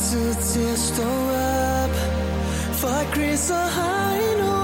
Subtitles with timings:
[0.00, 1.10] tid til at stå
[1.82, 1.94] op.
[2.80, 4.57] For Chris og Heino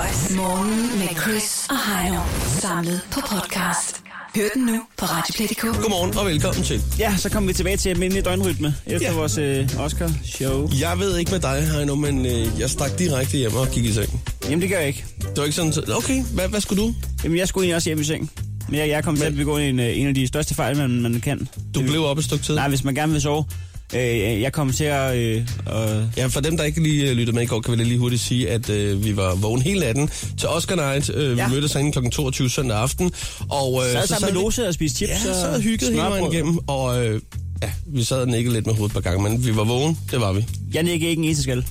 [0.00, 0.34] Voice.
[0.36, 2.20] Morgen med Chris og Heino.
[2.60, 4.00] Samlet på podcast.
[4.36, 5.82] Hør den nu på Radioplay.dk.
[5.82, 6.82] Godmorgen og velkommen til.
[6.98, 9.14] Ja, så kommer vi tilbage til almindelig døgnrytme efter Ja.
[9.16, 10.68] vores øh, Oscar-show.
[10.80, 13.92] Jeg ved ikke med dig, Heino, men øh, jeg stak direkte hjem og gik i
[13.92, 14.20] seng.
[14.44, 15.04] Jamen, det gør jeg ikke.
[15.20, 16.94] Det var ikke sådan, så- okay, hvad, hvad skulle du?
[17.24, 18.30] Jamen, jeg skulle egentlig også hjem i seng.
[18.68, 20.90] Men jeg, jeg kom til at begå en, øh, en af de største fejl, man,
[21.02, 21.48] man kan.
[21.74, 22.54] Du blev op et stykke tid.
[22.54, 23.44] Nej, hvis man gerne vil sove.
[23.94, 25.16] Øh, jeg kom til at...
[25.16, 27.84] Øh, og, Ja, for dem, der ikke lige øh, lyttede med i går, kan vi
[27.84, 31.10] lige hurtigt sige, at øh, vi var vågen hele natten til Oscar Night.
[31.14, 31.48] Øh, vi Ja.
[31.48, 32.08] mødtes herinde kl.
[32.10, 33.12] 22 søndag aften.
[33.48, 36.02] Og, øh, sad sammen med Lose og spiste chips Ja, og så havde hygget hele
[36.02, 36.58] vejen igennem.
[36.66, 37.20] Og øh,
[37.62, 39.98] ja, vi sad og nikkede lidt med hovedet på gang, men vi var vågen.
[40.10, 40.46] Det var vi.
[40.74, 41.64] Jeg nikkede ikke en eneste skal.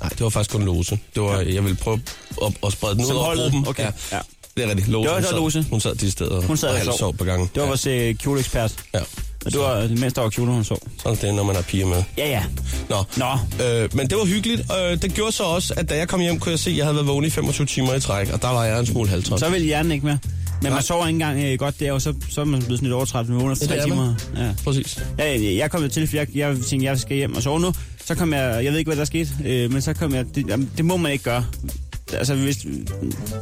[0.00, 0.98] Nej, det var faktisk kun Lose.
[1.14, 2.00] Det var, jeg ville prøve
[2.46, 3.42] at, at sprede den ud Som over holdet?
[3.44, 3.68] gruppen.
[3.68, 3.90] Okay, Ja.
[4.12, 4.18] ja.
[4.56, 4.88] Det er rigtigt.
[4.88, 5.66] Lose, Det var- hun sad- Lose.
[5.70, 6.98] Hun sad de steder Hun sad og og halvt sov.
[6.98, 7.50] sov på gangen.
[7.54, 8.74] Det var vores øh, kjoleekspert.
[8.94, 9.00] Ja.
[9.46, 10.78] Og det var, mens der var kjole, hun sov.
[11.02, 12.02] Sådan det, når man har piger med.
[12.18, 12.42] Ja, ja.
[12.88, 12.96] Nå.
[13.16, 13.64] Nå.
[13.64, 14.60] Øh, men det var hyggeligt.
[14.60, 16.84] Øh, det gjorde så også, at da jeg kom hjem, kunne jeg se, at jeg
[16.84, 19.40] havde været vågen i 25 timer i træk, og der var jeg en smule halvtræt.
[19.40, 20.18] Så vil hjernen ikke mere.
[20.62, 22.86] Men man sover ikke engang øh, godt der, og så, så er man blevet sådan
[22.86, 24.14] lidt overtræt Ja, det tre er timer.
[24.36, 24.50] Ja.
[24.64, 25.02] Præcis.
[25.18, 27.72] Ja, jeg, jeg kom til, fordi jeg, jeg tænkte, jeg skal hjem og sove nu.
[28.04, 30.48] Så kom jeg, jeg ved ikke, hvad der skete, øh, men så kom jeg, det,
[30.48, 31.44] jamen, det må man ikke gøre.
[32.12, 32.66] Altså, hvis,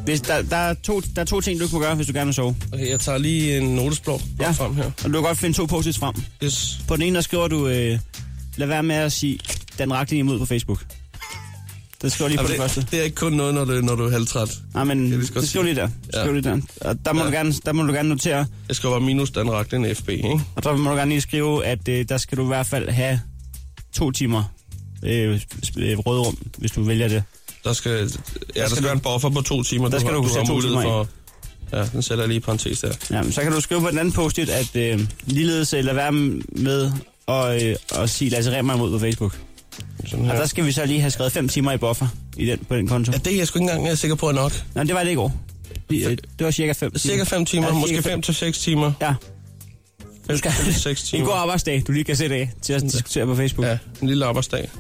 [0.05, 2.13] hvis der, der, er to, der er to ting, du ikke må gøre, hvis du
[2.13, 2.57] gerne vil sove.
[2.73, 4.51] Okay, jeg tager lige en notesblok Ja.
[4.51, 4.85] frem her.
[4.85, 6.15] Og du kan godt finde to post frem.
[6.45, 6.79] Yes.
[6.89, 7.99] På den ene, der skriver du, øh,
[8.57, 9.39] lad være med at sige,
[9.79, 10.85] den rakte imod på Facebook.
[12.03, 12.81] Det skriver lige på Jamen, det, første.
[12.81, 14.59] det, det er ikke kun noget, når du, når du er halvtræt.
[14.75, 15.89] Nej, men godt det skriver lige der.
[16.15, 16.21] Ja.
[16.23, 16.61] Skriv lige der.
[16.81, 17.27] Og der må, Ja.
[17.27, 20.09] du gerne, der må du gerne notere, Jeg skal bare minus den rakte en FB,
[20.09, 20.41] ikke?
[20.57, 22.89] og der må du gerne lige skrive, at øh, der skal du i hvert fald
[22.89, 23.21] have
[23.97, 24.45] to timer
[25.03, 25.41] øh,
[25.79, 27.23] øh, rødrum, hvis du vælger det.
[27.65, 29.89] Der skal, ja, der skal skal du- være en buffer på to timer.
[29.89, 31.07] Der skal du kunne har sætte to timer
[31.73, 32.93] Ja, den sætter jeg lige i parentes der.
[33.11, 35.97] Ja, men så kan du skrive på den anden post at øh, ligeledes øh, lade
[35.97, 36.93] være med
[37.29, 39.39] at, øh, at sige Lasse Remmer imod på Facebook.
[40.07, 40.39] Sådan Og her.
[40.39, 42.07] der skal vi så lige have skrevet 5 timer i buffer
[42.37, 43.13] i den, på den konto.
[43.13, 44.53] Ja, det er jeg sgu ikke engang sikker på er nok.
[44.75, 45.37] Nej, det var det i går.
[45.91, 46.99] Det, øh, det var cirka 5 timer.
[46.99, 48.93] Cirka 5 timer, Ja, måske cirka 5 til 6 timer.
[49.01, 49.15] Ja,
[50.27, 51.21] 5 skal- til 6 timer.
[51.23, 53.67] en god arbejdsdag, du lige kan sætte af til at diskutere på Facebook.
[53.67, 54.71] Ja, en lille arbejdsdag.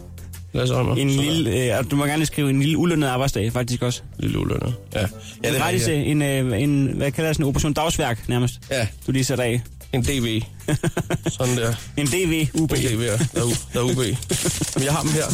[0.52, 0.94] Lad os Rømer.
[0.96, 4.02] En lille, øh, du må gerne skrive en lille ulønnet arbejdsdag, faktisk også.
[4.18, 4.72] Lille ulønner.
[4.94, 5.00] Ja.
[5.00, 5.06] ja,
[5.52, 5.88] det er rigtigt.
[5.90, 9.24] øh, en, øh, en, hvad kalder jeg sådan en operation dagsværk nærmest, Ja, du lige
[9.24, 9.62] sætter af.
[9.92, 10.42] en DV.
[11.38, 11.74] Sådan der.
[11.96, 12.72] En DV UB.
[12.72, 13.06] En DV, ja.
[13.06, 13.96] Der er, der er UB.
[14.76, 15.24] Men jeg har dem her.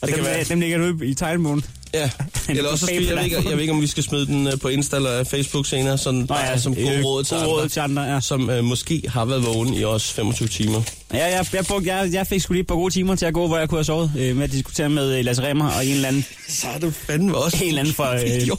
[0.00, 1.64] Og kan dem, være- øh, dem ligger du i tegnmålen.
[1.94, 2.10] Ja.
[2.48, 4.58] Eller også, skal, jeg, ved ikke, jeg ved ikke, om vi skal smide den øh,
[4.58, 7.68] på Insta eller Facebook senere, sådan Nå ja, som gode øh, råd til råd andre,
[7.68, 8.20] til andre, ja.
[8.20, 10.82] som øh, måske har været vågen i også 25 timer.
[11.14, 13.34] Ja, jeg, jeg, brugte, jeg, jeg fik sgu lige et par gode timer til at
[13.34, 15.86] gå, hvor jeg kunne have sovet øh, med at diskutere med øh, Lasse Remmer og
[15.86, 18.56] en eller anden, Så er du fandme også en eller anden fra øh, Jo.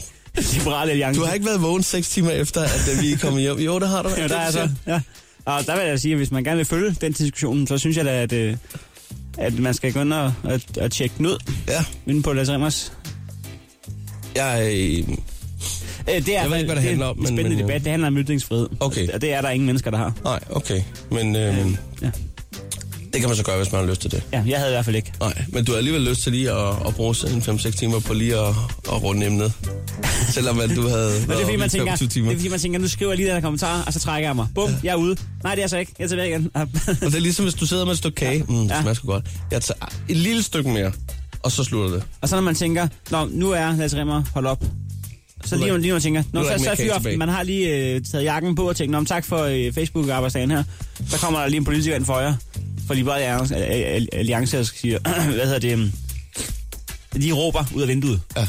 [0.52, 1.20] Liberale Alliance.
[1.20, 3.58] Du har ikke været vågen 6 timer efter, at øh, vi er kommet hjem.
[3.58, 4.08] Jo, det har du.
[4.16, 5.00] Ja, der er så, ja.
[5.44, 7.96] Og der vil jeg sige, at hvis man gerne vil følge den diskussion, så synes
[7.96, 8.56] jeg da, at, øh,
[9.38, 12.92] at man skal gå ind og at, at tjekke ud Ja, inde på Lasse Remmers.
[14.36, 15.16] Jeg, øh,
[16.08, 17.58] Øh, det er, Jeg ved ikke, hvad det er handler om, en men- spændende men,
[17.58, 17.84] øh, debat.
[17.84, 18.68] Det handler om ytringsfrihed.
[18.80, 19.08] Okay.
[19.08, 20.12] Og det er der ingen mennesker, der har.
[20.24, 20.82] nej, okay.
[21.10, 21.56] Men øh,
[22.02, 22.10] Ja.
[23.12, 24.22] det kan man så gøre, hvis man har lyst til det.
[24.32, 25.12] ja, jeg havde i hvert fald ikke.
[25.20, 28.14] Nej, men du har alligevel lyst til lige at, at bruge sådan 5-6 timer på
[28.14, 28.48] lige at,
[28.92, 29.52] at runde emnet.
[30.30, 32.30] Selvom at du havde Men det er, fordi man tænker, 25 det timer.
[32.32, 34.36] er fordi man tænker, nu skriver jeg lige den her kommentar, og så trækker jeg
[34.36, 34.46] mig.
[34.54, 35.16] Bum, jeg er ude.
[35.42, 35.92] Nej, det er så ikke.
[35.98, 36.50] Jeg er tilbage igen.
[36.54, 36.68] Og
[37.00, 38.44] det er ligesom, hvis du sidder med et stykke kage.
[38.48, 38.80] Mm, det Ja.
[38.82, 39.24] smager godt.
[39.50, 40.92] Jeg tager et lille stykke mere,
[41.42, 42.04] og så slutter det.
[42.20, 44.64] Og så når man tænker, Nå, nu er Lasse Remmer, hold op.
[45.44, 47.16] Så lige, lige når man tænker, Nå, er der så, så er tilbage.
[47.16, 50.64] man har lige øh, taget jakken på og tænkt, Nå, tak for øh, Facebook-arbejdsdagen her.
[51.08, 52.34] Så kommer der lige en politiker ind for jer,
[52.86, 54.98] for Alliance, Al- Alliance og siger,
[55.34, 55.92] hvad hedder det, øhm,
[57.22, 58.20] de råber ud af vinduet.
[58.36, 58.46] Ja.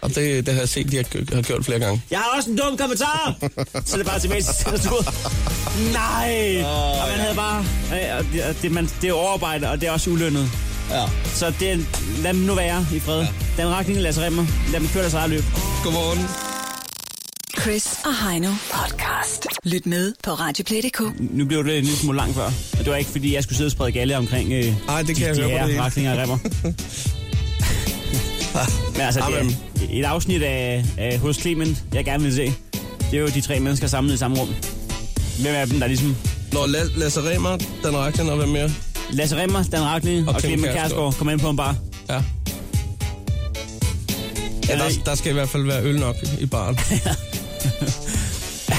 [0.00, 2.02] Og det, det har jeg set, de har, har gjort flere gange.
[2.10, 3.34] Jeg har også en dum kommentar!
[3.86, 5.06] så er det bare tilbage til staturet.
[5.92, 6.56] Nej!
[6.64, 7.64] Oh, og man havde bare...
[7.92, 10.50] Øh, det, det, man, det er overarbejde, og det er også ulønnet.
[10.90, 11.04] Ja.
[11.34, 11.86] Så det,
[12.22, 13.20] lad dem nu være i fred.
[13.20, 13.28] Ja.
[13.62, 14.46] Den retning, Lasse Remmer.
[14.72, 15.44] Lad dem køre deres eget løb.
[15.84, 16.28] Godmorgen.
[17.60, 19.46] Chris og Heino podcast.
[19.64, 21.00] Lyt med på Radioplay.dk.
[21.20, 22.44] Nu blev det en lille smule langt før.
[22.46, 25.16] Og det var ikke, fordi jeg skulle sidde og sprede galle omkring øh, Ej, det
[25.16, 26.38] kan de, jeg de høre det her af Remmer.
[28.92, 29.56] Men altså, det Amen.
[29.76, 32.54] er et afsnit af, af hos Clement, jeg gerne vil se.
[33.10, 34.48] Det er jo de tre mennesker samlet i samme rum.
[35.40, 36.16] Hvem af dem, der ligesom...
[36.52, 38.70] Når La- Lasse Remer, Dan Ragnar og hvem mere?
[39.10, 40.74] Lasse Remmer, Dan Ragli og, og Kjærsgaard.
[40.74, 41.76] Kærsgaard kommer ind på en bar.
[42.08, 42.22] Ja.
[44.68, 46.78] Ja, der, der skal i hvert fald være øl nok i baren.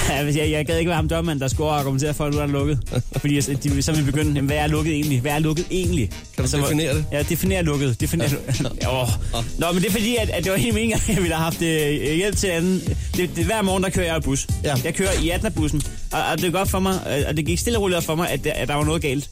[0.10, 2.46] Ja, jeg, jeg gad ikke være ham dørmand, der skulle argumentere for, at nu er
[2.46, 3.04] lukket.
[3.12, 5.22] Fordi altså, de, så vil vi begynde, jamen, hvad er lukket egentlig?
[5.22, 6.10] Hvad er lukket egentlig?
[6.36, 7.06] Kan du definere det?
[7.12, 8.02] Ja, definere lukket.
[8.02, 8.30] Definere
[8.82, 9.02] ja.
[9.02, 9.10] oh.
[9.58, 11.44] Nå, men det er fordi, at, at det var helt meningen, at jeg ville have
[11.44, 12.82] haft øh, hjælp til anden.
[13.18, 14.48] Det, det, hver morgen, der kører jeg bus.
[14.64, 14.76] Ja.
[14.84, 15.82] Jeg kører i 18 bussen,
[16.12, 18.16] og, og, det er godt for mig, og det gik stille og roligt op for
[18.16, 19.30] mig, at, at der var noget galt.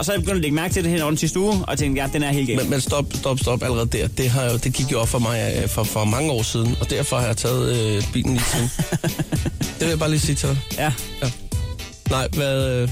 [0.00, 1.54] Og så er jeg begyndt at lægge mærke til det hen over den sidste uge,
[1.68, 2.60] og tænkte, ja, den er helt galt.
[2.60, 4.08] Men, men stop, stop, stop allerede der.
[4.08, 6.76] Det, har jo, det gik jo op for mig øh, for, for mange år siden,
[6.80, 8.70] og derfor har jeg taget øh, bilen lige siden.
[9.78, 10.58] det vil jeg bare lige sige til dig.
[10.78, 10.92] Ja.
[12.10, 12.88] Nej, hvad, øh,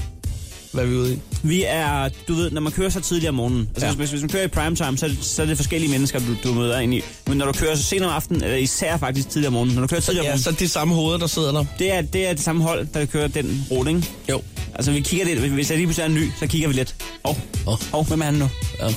[0.71, 1.19] hvad er vi ude i?
[1.43, 3.91] Vi er, du ved, når man kører så tidligt om morgenen, altså Ja.
[3.91, 3.95] ja.
[3.97, 6.49] hvis, hvis man kører i primetime, så, er det- så er det forskellige mennesker, du,
[6.49, 7.01] du møder ind i.
[7.27, 9.81] Men når du kører så sent om aftenen, eller især faktisk tidligere om morgenen, når
[9.81, 11.65] du kører tidligere om Ja, morgenen, så de samme hoveder, der sidder der.
[11.79, 14.07] det er, det er det samme hold, der kører den rute, ikke?
[14.29, 14.41] Jo.
[14.75, 16.95] Altså vi kigger lidt, hvis jeg lige pludselig er ny, så kigger vi lidt.
[17.25, 17.37] Hov,
[17.67, 17.77] Åh.
[17.91, 18.49] hov, hvem er han nu?
[18.79, 18.93] Ja.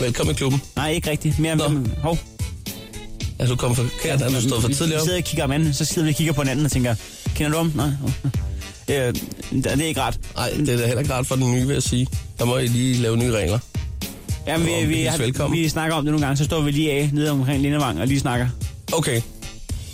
[0.00, 0.62] Velkommen i klubben.
[0.76, 1.38] Nej, ikke rigtigt.
[1.38, 1.64] Mere Nå.
[2.02, 2.18] hov.
[3.38, 4.22] Er du kommet forkert?
[4.22, 5.04] Er du stået for tidligt vi op?
[5.04, 6.94] sidder og kigger om anden, så sidder vi og kigger på hinanden og tænker,
[7.34, 7.72] kender du om?
[7.76, 7.88] Nej.
[9.00, 9.08] Oh.
[9.08, 9.14] Øh,
[9.64, 10.20] det er ikke ret.
[10.36, 12.06] Nej, det er da heller ikke rart for den nye, vil jeg sige.
[12.38, 13.58] Der må I lige lave nye regler.
[14.46, 15.58] Nå, vi, vi, vi er har, velkommen.
[15.58, 18.06] vi snakker om det nogle gange, så står vi lige af nede omkring Lindevang og
[18.06, 18.48] lige snakker.
[18.92, 19.20] Okay.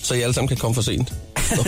[0.02, 1.12] Så I alle sammen kan komme for sent.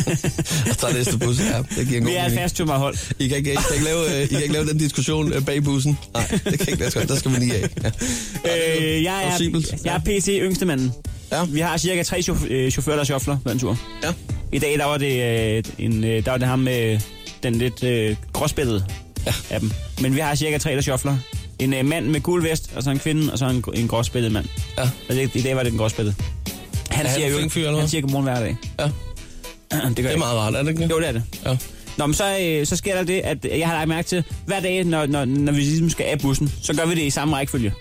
[0.71, 1.41] og så er næste bus.
[1.41, 2.41] Ja, det giver en god Vi er mening.
[2.41, 2.97] fast hold.
[3.19, 5.45] I kan, ikke, I, kan ikke lave, øh, I kan ikke lave den diskussion øh,
[5.45, 5.99] bag bussen.
[6.15, 7.09] Nej, det kan ikke lade sig.
[7.09, 7.69] Der skal man lige af.
[8.45, 8.87] Ja.
[8.97, 9.75] Øh, jeg, er, plausibelt.
[9.85, 10.93] jeg er PT yngste manden.
[11.33, 11.45] Ja.
[11.45, 13.79] Vi har cirka tre øh, chauffører, der shuffler på en tur.
[14.03, 14.13] Ja.
[14.53, 17.01] I dag, der var det, en, der var det ham med
[17.43, 18.85] den lidt øh, gråspættede
[19.27, 19.33] Ja.
[19.51, 19.71] af dem.
[20.01, 21.17] Men vi har cirka tre, der shuffler.
[21.59, 24.33] En øh, mand med gul vest, og så en kvinde, og så en, en gråspættet
[24.33, 24.47] mand.
[24.79, 24.83] Ja.
[24.83, 26.15] Og det, i dag var det den gråspættede.
[26.91, 28.57] Han, Er han siger en jo, fyr, eller han siger godmorgen hver dag.
[28.81, 28.85] Ja.
[29.89, 30.85] det gør Det er meget rart, er det ikke?
[30.85, 31.23] Jo, det er det.
[31.47, 31.57] Ja.
[31.97, 34.61] Nå, men så, øh, så sker der det, at jeg har lagt mærke til, hver
[34.61, 37.37] dag, når, når, når vi ligesom skal af bussen, så gør vi det i samme
[37.37, 37.73] rækkefølge.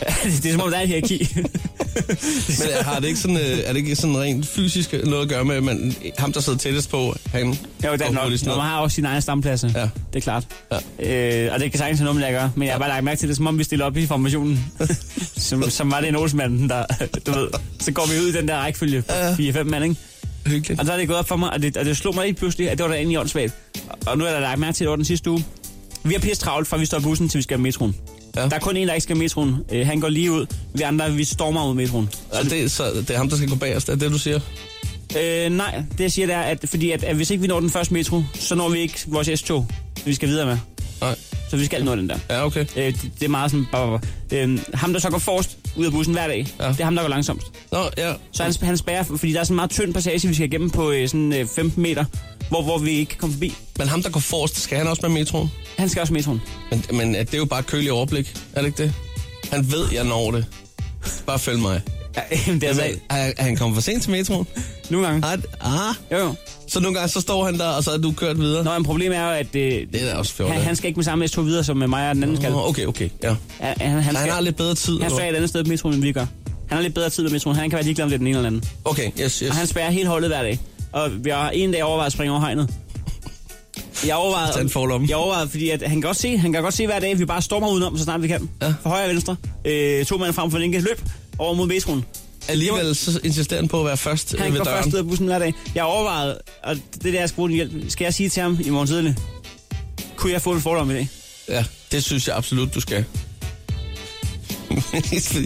[0.42, 1.28] det er som om, der er et hierarki.
[2.60, 5.44] Men har det ikke sådan, øh, er det ikke sådan rent fysisk noget at gøre
[5.44, 7.52] med, at man, ham, der sidder tættest på, han Jo,
[7.92, 8.30] det er nok.
[8.30, 8.46] ned?
[8.46, 9.70] man har også sine egne stampladser.
[9.74, 9.80] Ja.
[9.82, 10.46] Det er klart.
[11.00, 11.46] Ja.
[11.46, 12.52] Øh, og det kan sagtens have noget med det at gøre.
[12.56, 14.72] Men jeg har bare lagt mærke til det, som om vi stiller op i formationen.
[15.36, 16.84] som, som var det en Olsmanden, der,
[17.26, 17.48] du ved.
[17.80, 19.04] Så går vi ud i den der rækkefølge.
[19.08, 19.32] Ja.
[19.34, 19.96] 4-5 mand, ikke?
[20.46, 20.80] Hyggeligt.
[20.80, 22.34] Og så er det gået op for mig, og det, og det slog mig lige
[22.34, 23.54] pludselig, at det var da egentlig åndssvagt.
[24.06, 25.44] Og nu er der lagt mærke til, det var den sidste uge.
[26.04, 27.96] Vi har pisse travlt, fra vi står i bussen, til vi skal i metroen.
[28.36, 28.40] Ja.
[28.48, 29.56] Der er kun en, der ikke skal metroen.
[29.72, 30.46] Øh, han går lige ud.
[30.74, 32.08] Vi andre, vi stormer ud i metroen.
[32.32, 34.40] Så det, så det er ham, der skal gå bagerst, er det det, du siger?
[35.18, 37.60] Øh, nej, det jeg siger, det er, at, fordi at, at hvis ikke vi når
[37.60, 39.66] den første metro, så når vi ikke vores S-tog,
[40.04, 40.58] vi skal videre med.
[41.00, 41.16] Nej.
[41.50, 42.18] Så vi skal nå den der.
[42.30, 42.66] Ja, okay.
[42.76, 43.66] Øh, det, det er meget sådan...
[43.72, 44.00] Bah, bah,
[44.30, 44.40] bah.
[44.50, 46.68] Øh, ham, der så går forrest ud af bussen hver dag, Ja.
[46.68, 47.46] det er ham, der går langsomst.
[47.72, 48.12] Nå, ja.
[48.32, 50.70] Så han, han spærrer, fordi der er sådan en meget tynd passage, vi skal igennem
[50.70, 52.04] på øh, sådan øh, 15 meter,
[52.48, 53.54] hvor, hvor vi ikke kan komme forbi.
[53.78, 55.50] Men ham, der går forrest, skal han også med metroen?
[55.78, 56.40] Han skal også med metroen.
[56.70, 58.92] Men, men det er jo bare et køligt overblik, er det ikke det?
[59.52, 60.46] Han ved, jeg når det.
[61.26, 61.80] Bare følg mig.
[62.16, 62.20] Ja,
[62.52, 62.82] det er altså...
[62.82, 64.46] Altså, er, er han kommet for sent til metroen?
[64.90, 65.26] Nogle gange.
[65.26, 65.38] Ah,
[65.88, 65.94] ah.
[66.12, 66.34] Jo, jo.
[66.70, 68.64] Så nogle gange, så står han der, og så er du kørt videre?
[68.64, 70.50] Nå, men problemet er jo, at øh, Det er også fjort.
[70.50, 72.52] han, han skal ikke med samme S-tog videre, som øh, mig og den anden skal.
[72.54, 73.28] Okay, okay, ja.
[73.60, 75.00] Han, han, han, Han skal, har lidt bedre tid.
[75.00, 76.26] han står et andet sted på metroen, end vi gør.
[76.68, 77.56] Han har lidt bedre tid på metroen.
[77.56, 78.64] Han kan være ligeglad om det er den ene eller anden.
[78.84, 79.50] Okay, yes, yes.
[79.50, 80.58] Og han spærrer hele holdet hver dag.
[80.92, 82.70] Og vi har en dag overvejet at springe over hegnet.
[84.06, 84.60] Jeg overvejede,
[85.00, 87.10] en jeg overvejede, fordi at han kan godt se, han kan godt se hver dag,
[87.10, 88.50] at vi bare stormer udenom, så snart vi kan.
[88.62, 88.74] Ja.
[88.82, 89.36] For højre og venstre.
[89.64, 91.00] Øh, to mænd frem for den løb
[91.38, 92.04] over mod metroen.
[92.48, 94.82] Alligevel så insisterer han på at være først Han ved går døren.
[94.84, 95.54] først ud af bussen hver dag.
[95.74, 97.72] Jeg overvejede, og det der jeg den hjælp.
[97.90, 99.16] Skal jeg sige til ham i morgen tidlig?
[100.16, 101.08] Kunne jeg få en fordom i dag?
[101.48, 103.04] Ja, det synes jeg absolut, du skal.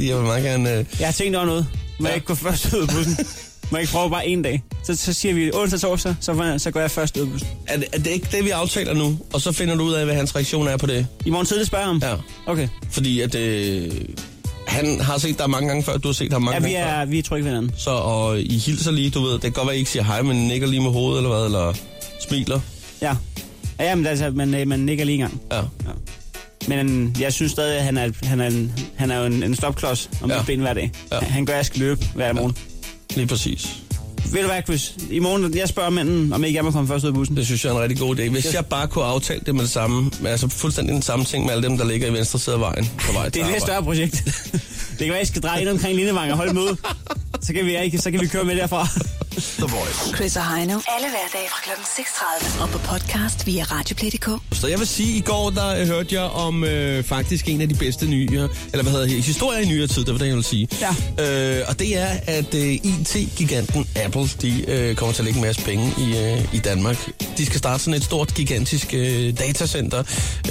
[0.08, 0.72] Jeg vil meget gerne...
[0.78, 0.84] Øh...
[0.98, 1.66] Jeg har tænkt over noget.
[1.98, 2.08] Må Ja.
[2.08, 3.16] jeg ikke gå først ud af bussen?
[3.70, 4.62] Må jeg ikke prøve bare en dag?
[4.84, 7.48] Så, så siger vi onsdag torsdag, så, så går jeg først ud af bussen.
[7.66, 9.18] Er, det, er det ikke det, vi aftaler nu?
[9.32, 11.06] Og så finder du ud af, hvad hans reaktion er på det?
[11.26, 11.98] I morgen tidlig spørger ham?
[12.02, 12.14] Ja.
[12.46, 12.68] Okay.
[12.90, 13.34] Fordi at...
[13.34, 13.90] Øh...
[14.68, 16.90] Han har set dig mange gange før, du har set ham mange Ja, vi gange
[16.90, 17.00] før.
[17.00, 17.72] er, vi er trygge ved hinanden.
[17.78, 20.22] Så og I hilser lige, du ved, det kan godt være, I ikke siger hej,
[20.22, 21.74] men nikker lige med hovedet, eller hvad, eller
[22.28, 22.60] smiler.
[23.02, 23.16] Ja.
[23.80, 25.40] Ja, Jamen, altså, man, øh, man nikker lige en gang.
[25.52, 25.60] Ja.
[26.68, 29.42] Men øh, jeg synes stadig, at han er, han er, en, han er jo en,
[29.42, 30.36] en stopklods om Ja.
[30.36, 30.42] ja.
[30.42, 30.90] ben hver dag.
[31.12, 31.16] Ja.
[31.22, 31.26] Ja.
[31.26, 32.56] Han gør, at jeg skal løbe hver morgen.
[33.14, 33.68] Lige præcis.
[34.32, 34.94] Ved du hvad, Chris?
[35.10, 37.36] I morgen, jeg spørger manden, om ikke jeg må komme først ud af bussen.
[37.36, 38.28] Det synes jeg er en rigtig god idé.
[38.28, 41.52] Hvis jeg bare kunne aftale det med det samme, altså fuldstændig den samme ting med
[41.52, 43.62] alle dem, der ligger i venstre side af vejen på vej Det er et lidt
[43.62, 44.14] større projekt.
[44.98, 46.76] det kan være, at jeg skal dreje ind omkring Lindevang og holde møde.
[47.42, 48.88] Så kan vi, ikke, så kan vi køre med derfra.
[49.64, 50.16] The Voice.
[50.16, 50.80] Chris og Heino.
[50.96, 51.70] Alle hverdage fra kl.
[51.70, 52.62] 6.30.
[52.62, 54.28] Og på podcast via Radioplay.dk.
[54.52, 57.68] Så jeg vil sige, i går der øh, hørte jeg om øh, faktisk en af
[57.68, 60.34] de bedste nyere, eller hvad hedder det, historier i nyere tid, det var det, jeg
[60.36, 60.68] vil sige.
[61.18, 61.58] Ja.
[61.58, 65.44] Øh, og det er, at øh, IT-giganten Apple, de øh, kommer til at lægge en
[65.46, 67.10] masse penge i, øh, i Danmark.
[67.38, 69.98] De skal starte sådan et stort, gigantisk øh, datacenter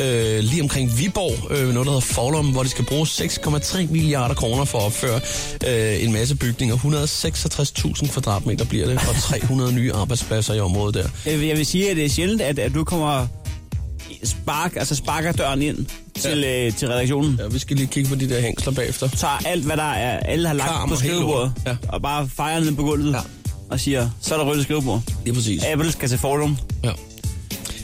[0.01, 4.35] øh, lige omkring Viborg, øh, noget der hedder Forlum, hvor de skal bruge 6,3 milliarder
[4.35, 5.19] kroner for at opføre
[5.67, 6.75] øh, en masse bygninger.
[6.75, 11.07] 166.000 kvadratmeter bliver det, og 300 nye arbejdspladser i området der.
[11.25, 13.27] Jeg vil, jeg vil sige, at det er sjældent, at, at du kommer
[14.23, 15.85] spark, altså sparker døren ind
[16.19, 16.65] til, ja.
[16.67, 17.39] øh, til redaktionen.
[17.41, 19.07] Ja, vi skal lige kigge på de der hængsler bagefter.
[19.07, 21.53] Tager alt, hvad der er, alle har lagt Karm på skrivebordet.
[21.67, 21.75] Ja.
[21.87, 23.19] og bare fejrer ned på gulvet Ja.
[23.69, 25.01] og siger, så er der ryddet skrivebord.
[25.25, 25.63] Lige præcis.
[25.63, 26.57] Apple skal til Fordum.
[26.83, 26.91] Ja.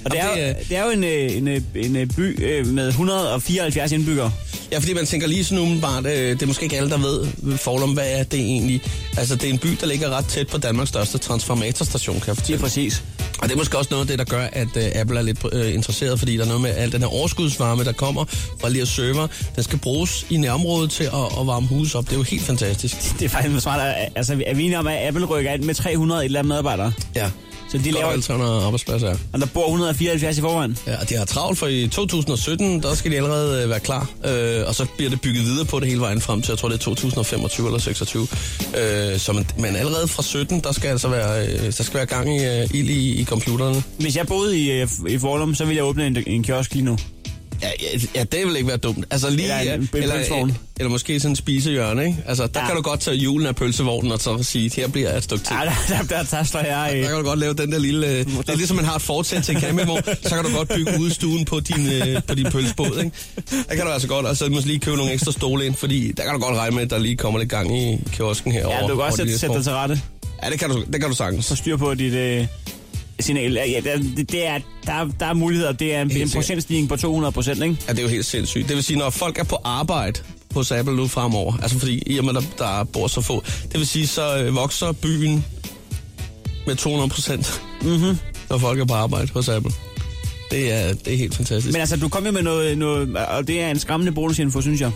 [0.06, 2.62] Og det er, det er- det er jo en, øh, en, øh, en øh, by
[2.66, 4.32] med 174 indbyggere.
[4.72, 7.28] Ja, fordi man tænker lige sådan umiddelbart, øh, det er måske ikke alle, der ved,
[7.58, 8.82] Forlum, hvad er det egentlig?
[9.18, 12.36] Altså, det er en by, der ligger ret tæt på Danmarks største transformatorstation, kan jeg
[12.38, 12.62] fortælle.
[12.62, 13.04] præcis.
[13.40, 15.40] Og det er måske også noget af det, der gør, at øh, Apple er lidt
[15.54, 18.26] øh, interesseret, fordi der er noget med al den her overskudsvarme, der kommer
[18.62, 22.06] fra lige server, den skal bruges i nærområdet til at, at varme hus op.
[22.06, 22.96] Det er jo helt fantastisk.
[23.20, 23.80] Det er faktisk smart.
[24.16, 26.94] Altså, er vi enige om, at Apple rykker ind med 300 et eller andet medarbejdere?
[27.16, 27.30] Ja.
[27.72, 29.16] Så de laver alle 300 arbejdspladser, ja.
[29.34, 30.78] og der bor 174 i forvejen.
[30.88, 34.10] Ja, og de har travlt, for i 2017, der skal de allerede øh, være klar.
[34.26, 36.70] Øh, og så bliver det bygget videre på det hele vejen frem til, jeg tror
[36.70, 38.28] det er 2025 eller 26.
[38.78, 42.06] Øh, så man, men allerede fra 17, der skal altså være, øh, der skal være
[42.06, 43.84] gang i øh, ild i, i computerne.
[44.00, 46.86] Hvis jeg boede i, øh, i Forlum, så ville jeg åbne en, en kiosk lige
[46.86, 46.98] nu.
[48.16, 49.06] Ja, det vil ikke være dumt.
[49.12, 50.58] Altså lige, Eller en- eller, pølsevogn.
[50.80, 52.18] eller måske sådan en spisehjørne, ikke?
[52.28, 52.66] Altså, der Ja.
[52.68, 55.56] kan du godt tage julen af pølsevognen og så sige, her bliver et stykke til.
[55.56, 56.90] Ja, der, der, der, der slår jeg...
[56.92, 58.08] Der Øh, kan du godt lave den der lille...
[58.08, 60.70] Øh, det er ligesom man har et fortsæt til en campingvogn, så kan du godt
[60.76, 63.12] bygge udstuen på din, øh, på din pølsebåd, ikke?
[63.70, 66.12] Der kan du altså godt, og så måske lige købe nogle ekstra stole ind, fordi
[66.18, 68.70] der kan du godt regne med, at der lige kommer lidt gang i kiosken her.
[68.70, 70.02] ja, du kan også sætte, sætte dig til rette.
[70.44, 71.46] Ja, det kan du, det kan du sagtens.
[71.46, 72.46] Så styr på dit øh,
[73.20, 73.54] signal.
[73.54, 73.80] Ja, ja,
[74.18, 75.72] det, er, der, er- der er muligheder.
[75.72, 77.78] Det er en, en procentstigning på 200 procent, ikke?
[77.88, 78.68] Ja, det er jo helt sindssygt.
[78.68, 80.20] Det vil sige, når folk er på arbejde
[80.54, 83.80] hos Apple nu fremover, altså fordi i og med, der, der bor så få, det
[83.80, 85.46] vil sige, så øh, vokser byen
[86.68, 88.18] med 200 procent, mm-hmm.
[88.50, 89.72] når folk er på arbejde hos Apple.
[90.52, 91.74] Det er, det er helt fantastisk.
[91.74, 94.82] Men altså, du kom jo med noget, noget og det er en skræmmende bonusinfo, synes
[94.82, 94.92] jeg.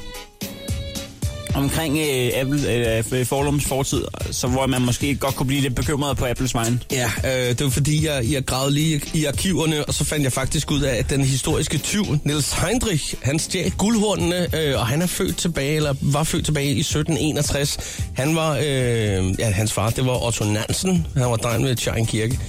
[1.55, 2.71] Omkring øh, Apple,
[3.19, 6.79] øh, Forlums fortid, så hvor man måske godt kunne blive lidt bekymret på Apples vegne.
[6.91, 10.31] Ja, øh, det var fordi, jeg, jeg gravede lige i arkiverne, og så fandt jeg
[10.33, 15.01] faktisk ud af, at den historiske tyv, Niels Heinrich, han stjal guldhornene, øh, og han
[15.01, 17.77] er født tilbage, eller var født tilbage i 1761.
[18.15, 22.05] Han var, øh, ja, hans far, det var Otto Nansen, han var dreng ved Tjern
[22.05, 22.39] Kirke.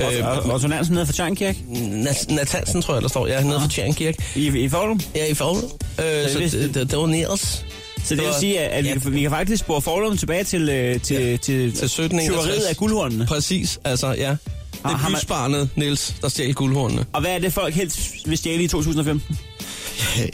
[0.00, 3.26] Øh, Otto Nansen nede fra Tjernkirk Nat- Natansen, tror jeg, der står.
[3.26, 4.18] Ja, nede fra Tjern Kirke.
[4.36, 5.00] i, i Forlum.
[5.14, 5.62] Ja, i Forlum.
[5.98, 7.64] Øh, så det, det, det var Niels.
[8.04, 8.98] Så det vil sige, at, at vi, Ja.
[8.98, 11.36] kan, vi kan faktisk spore Forlum tilbage til, øh, til, ja.
[11.36, 12.44] til, Til 1761.
[12.44, 13.26] tyveriet af guldhornene.
[13.26, 14.30] Præcis, altså, ja.
[14.30, 17.04] Det er bysbarnet, Niels, der stjal guldhornene.
[17.12, 19.38] Og hvad er det, folk helst vil stjæle i 2015?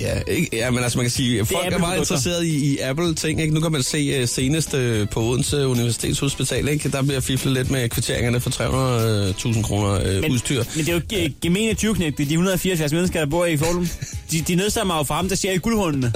[0.01, 0.49] Ja, ikke?
[0.57, 3.41] ja, men altså man kan sige, folk er, er meget interesseret i, i Apple-ting.
[3.41, 3.55] Ikke?
[3.55, 6.89] Nu kan man se uh, senest uh, på Odense Universitetshospital, ikke?
[6.89, 10.65] der bliver fiflet lidt med kvitteringerne for 300.000 kroner uh, Men, udstyr.
[10.77, 13.57] men det er jo ge- gemene tyvknægt, det er de 174 mennesker, der bor i
[13.57, 13.89] Forlum.
[14.31, 16.13] De, de nedstammer jo fra ham, der stjæler guldhornene.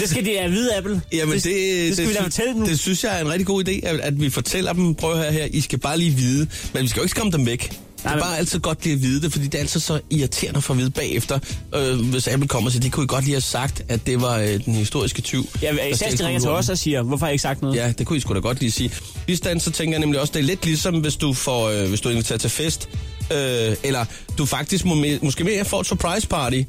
[0.00, 1.00] Det skal de da vide, Apple.
[1.12, 2.64] Jamen, det, det skal vi da fortælle dem.
[2.66, 5.32] Det synes jeg er en rigtig god idé, at, at vi fortæller dem, prøv høre
[5.32, 7.60] her, I skal bare lige vide, men vi skal jo ikke skræmme dem væk.
[7.70, 9.80] Det Nej, er men- bare altid godt lige at vide det, fordi det er altid
[9.80, 11.38] så irriterende for at vide bagefter,
[11.74, 14.38] øh, hvis Apple kommer siger, de kunne I godt lige have sagt, at det var
[14.38, 15.46] øh, den historiske tyv.
[15.62, 17.76] Ja, især de ringer til os og siger, hvorfor har I ikke sagt noget?
[17.76, 18.90] Ja, det kunne I sgu da godt lige sige.
[19.28, 21.88] I stand, så tænker jeg nemlig også, det er lidt ligesom, hvis du får, øh,
[21.88, 22.88] hvis du er inviteret til fest,
[23.32, 24.04] øh, eller
[24.38, 26.62] du faktisk må, måske mere får et surprise party,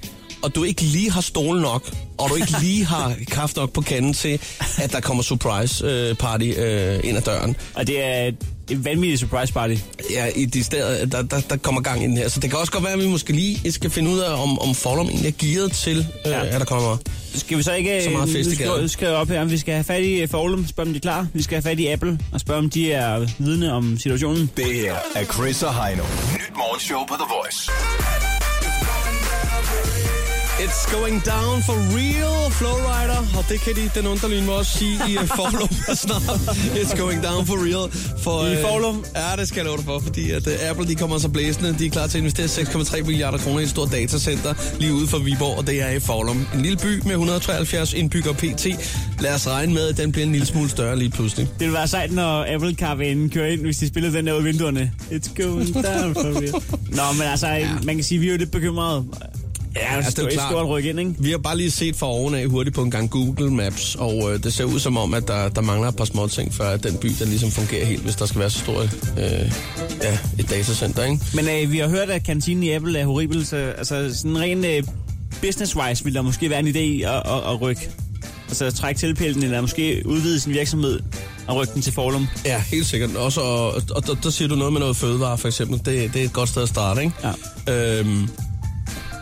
[0.43, 3.81] og du ikke lige har stol nok, og du ikke lige har kraft nok på
[3.81, 4.39] kanden til,
[4.77, 7.55] at der kommer surprise øh, party øh, ind ad døren.
[7.73, 8.35] Og det er et
[8.71, 9.75] et vanvittigt surprise party.
[10.11, 12.29] Ja, i de steder, der, der, der kommer gang i den her.
[12.29, 14.59] Så det kan også godt være, at vi måske lige skal finde ud af, om,
[14.59, 16.45] om Forlum egentlig er gearet til, øh, Ja.
[16.45, 16.97] at der kommer...
[17.35, 18.49] Skal vi så ikke Så meget øh, fest
[18.81, 19.45] nu skal, op her?
[19.45, 21.27] Vi skal have fat i Forlum, spørge om de er klar.
[21.33, 24.49] Vi skal have fat i Apple og spørge om de er vidne om situationen.
[24.57, 26.03] Det her er Chris og Heino.
[26.33, 27.71] Nyt morgenshow på The Voice.
[30.65, 33.21] It's going down for real, Flowrider.
[33.37, 35.69] Og det kan de, den underlige må også sige i uh, Forlum
[36.03, 36.39] snart.
[36.81, 37.91] It's going down for real.
[38.23, 39.05] For, I øh, Forlum?
[39.15, 41.75] Ja, det skal jeg love dig for, fordi at, uh, Apple de kommer så blæsende.
[41.79, 45.07] De er klar til at investere 6,3 milliarder kroner i et stort datacenter lige ude
[45.07, 46.47] for Viborg, og det er i Forlum.
[46.53, 48.65] En lille by med 173 indbyggere pt.
[49.19, 51.45] Lad os regne med, at den bliver en lille smule større lige pludselig.
[51.45, 54.43] Det ville være sejt, når Apple Caravanen kører ind, hvis de spillede den der ud
[54.43, 54.91] vinduerne.
[55.11, 56.63] It's going down for real.
[56.97, 57.69] Nå, men altså, ja.
[57.83, 59.05] man kan sige, vi er jo lidt bekymrede.
[59.75, 61.13] Ja, altså, det er et stort ryk ind, ikke?
[61.19, 64.33] Vi har bare lige set fra oven af hurtigt på en gang Google Maps, og
[64.33, 66.69] øh, det ser ud som om, at der, der mangler et par små ting, før
[66.69, 69.51] at den by den ligesom fungerer helt, hvis der skal være så stort øh,
[70.03, 71.19] ja, et datacenter, ikke?
[71.33, 74.65] Men øh, vi har hørt, at kantinen i Apple er horribel, så altså, sådan rent
[74.65, 74.83] øh,
[75.41, 77.89] business-wise vil der måske være en idé at, at, at rykke.
[78.47, 80.99] Altså trække tilpælten, eller måske udvide sin virksomhed
[81.47, 82.27] og rykke den til Forlum.
[82.45, 83.15] Ja, helt sikkert.
[83.15, 85.77] Også, og, og, og der, der siger du noget med noget fødevare, for eksempel.
[85.77, 87.13] Det, det er et godt sted at starte, ikke?
[87.67, 87.99] Ja.
[87.99, 88.29] Øhm,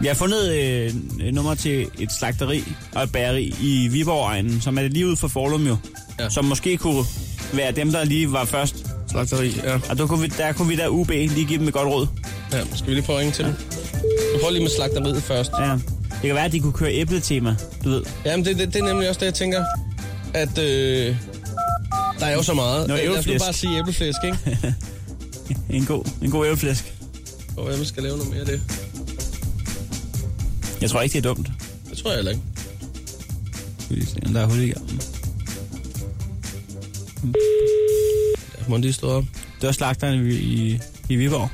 [0.01, 0.93] Vi har fundet øh,
[1.33, 2.63] nummer til et slagteri
[2.95, 5.77] og et bageri i Viborg-egnen, som er lige ude for Forlum jo.
[6.19, 6.23] Ja.
[6.23, 6.29] Ja.
[6.29, 7.05] Som måske kunne
[7.53, 8.85] være dem, der lige var først.
[9.11, 9.79] slagteri, ja.
[9.89, 12.07] Og der kunne vi, der, kunne vi der UB lige give dem et godt råd.
[12.53, 12.61] ja.
[12.75, 13.53] Skal vi lige prøve at ringe til dem?
[14.33, 15.51] Vi prøver lige med slagteriet først.
[15.59, 15.71] Ja.
[16.11, 18.03] Det kan være, at de kunne køre æbletema, du ved.
[18.25, 19.63] Jamen, det, det, det er nemlig også det, jeg tænker,
[20.33, 21.15] at øh,
[22.19, 22.87] der er jo så meget.
[22.87, 23.45] Nå, Lad os nu æbleflæsk.
[23.45, 24.37] bare sige æbleflæsk, ikke?
[25.69, 26.93] En god, en god æbleflæsk.
[27.57, 28.61] Og hvem skal lave noget mere af det?
[30.81, 31.47] Jeg tror ikke, det er dumt.
[31.89, 32.43] Det tror jeg heller ikke.
[33.79, 34.89] Skal vi se, om der er hul i gang.
[38.57, 39.23] Ja, må de stå op?
[39.33, 41.49] Det var slagteren i, i, i Viborg.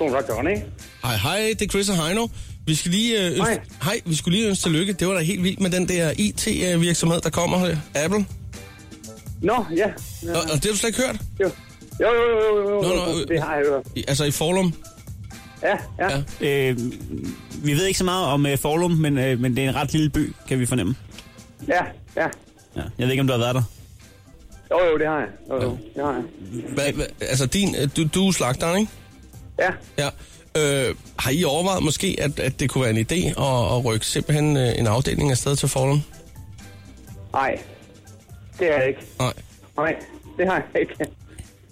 [0.00, 0.56] Ronny.
[1.02, 2.28] Hej, hej, det er Chris og Heino.
[2.66, 3.60] Vi skal lige øh, ønske, Hej.
[3.82, 4.92] hej, vi skulle lige ønske tillykke.
[4.92, 7.76] Det var da helt vildt med den der IT-virksomhed, der kommer her.
[7.94, 8.26] Apple.
[9.42, 9.88] Nå, ja.
[10.22, 10.32] ja.
[10.32, 11.16] Og, og det har du slet ikke hørt?
[11.40, 11.50] Jo,
[12.00, 12.80] jo, jo, jo, jo, jo.
[12.82, 13.28] Nå, nå, øh.
[13.28, 13.82] det har jeg hørt.
[13.96, 14.74] I, altså i Forlum.
[15.62, 16.22] Ja, ja.
[16.40, 16.70] Ja.
[16.70, 16.76] Øh,
[17.64, 19.92] vi ved ikke så meget om uh, Forlum, men, uh, men det er en ret
[19.92, 20.94] lille by, kan vi fornemme.
[21.68, 21.84] Ja,
[22.16, 22.26] ja.
[22.76, 22.82] Ja.
[22.98, 23.62] Jeg ved ikke, om du har været der.
[24.70, 25.28] Jo, jo, det har jeg.
[25.50, 26.22] Jo, jo, det har jeg.
[26.68, 28.92] Hva, hva, altså din, øh, du, du er slagteren, ikke?
[29.58, 29.70] Ja.
[29.98, 30.08] Ja.
[30.56, 34.06] Øh, har I overvejet måske, at, at det kunne være en idé at, at rykke
[34.06, 36.02] simpelthen øh, en afdeling afsted til Forlum?
[37.32, 37.58] Nej,
[38.58, 39.00] det har jeg ikke.
[39.18, 39.32] Nej.
[39.76, 39.96] Nej,
[40.38, 40.94] det har jeg ikke.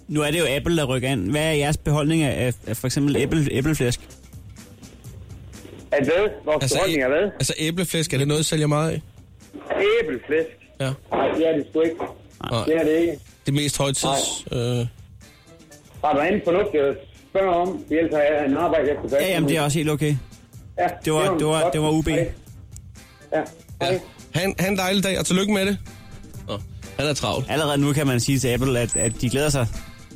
[0.09, 1.31] Nu er det jo Apple, der rykker ind.
[1.31, 3.99] Hvad er jeres beholdning af, af, af for eksempel æble, æbleflæsk?
[5.91, 6.29] At hvad?
[6.45, 7.23] Vores altså, beholdning er hvad?
[7.33, 9.01] altså æbleflæsk, er det noget, I sælger meget af?
[10.03, 10.49] Æbleflæsk.
[10.79, 10.91] Ja.
[11.11, 11.95] Nej, det er det sgu ikke.
[12.51, 12.63] Nej.
[12.65, 13.13] Det er det ikke.
[13.45, 14.45] Det mest højtids...
[14.51, 14.59] Øh,
[16.03, 16.95] Har du andet fornuftigt at
[17.29, 17.83] spørge om?
[17.89, 20.15] Det ellers har jeg en arbejde, jeg skal Ja, jamen det er også helt okay.
[20.79, 22.07] Ja, det var- er det var- det var UB.
[22.07, 22.17] Hej.
[23.33, 23.37] Ja,
[23.81, 23.91] hej.
[23.91, 23.99] ja.
[24.39, 25.77] Han, han en dejlig dag, og tillykke med det.
[26.47, 26.57] Nå,
[26.99, 27.45] han er travlt.
[27.49, 29.67] Allerede nu kan man sige til Apple, at, at de glæder sig.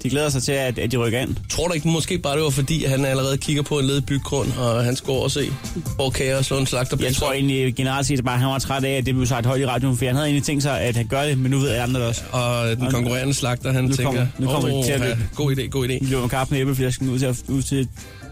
[0.04, 1.36] De glæder sig til, at, at de rykker ind.
[1.50, 4.06] Tror du ikke måske bare, det var fordi, at han allerede kigger på en ledig
[4.06, 5.52] byggrund, og han skal over og se,
[5.96, 7.06] hvor kan jeg slå en slagterbil?
[7.06, 9.46] Jeg tror egentlig generelt set bare, at han var træt af, at det blev sagt
[9.46, 11.58] højt i radioen, for han havde egentlig tænkt sig, at han gør det, men nu
[11.60, 12.22] ved alle andre det også.
[12.32, 15.20] Og den konkurrerende slagter, han Nu tænker, nu kommer det "Åh, til at ja, løbe."
[15.36, 16.00] god idé, god idé.
[16.00, 17.88] De løber med æbleflæsken ud til, ud til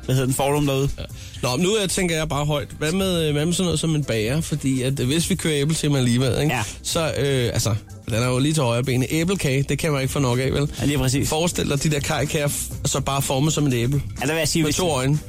[0.06, 0.90] hvad hedder den, forum derude.
[1.00, 1.04] Ja.
[1.44, 2.68] Nå, nu jeg tænker jeg bare højt.
[2.78, 4.42] Hvad med, øh, hvad med sådan noget som en bager?
[4.42, 6.56] Fordi at, øh, hvis vi kører æbletema alligevel, ikke?
[6.56, 6.62] Ja.
[6.84, 7.76] så øh, altså,
[8.10, 9.08] den er jo lige til højre benet.
[9.12, 10.72] Æblekage, det kan man ikke få nok af, vel?
[10.80, 11.30] Ja, lige præcis.
[11.30, 12.50] Forestil dig de der kajkager,
[12.86, 14.02] så bare formet som et æble.
[14.22, 15.20] Ja, der vil jeg sige, Med to øjne.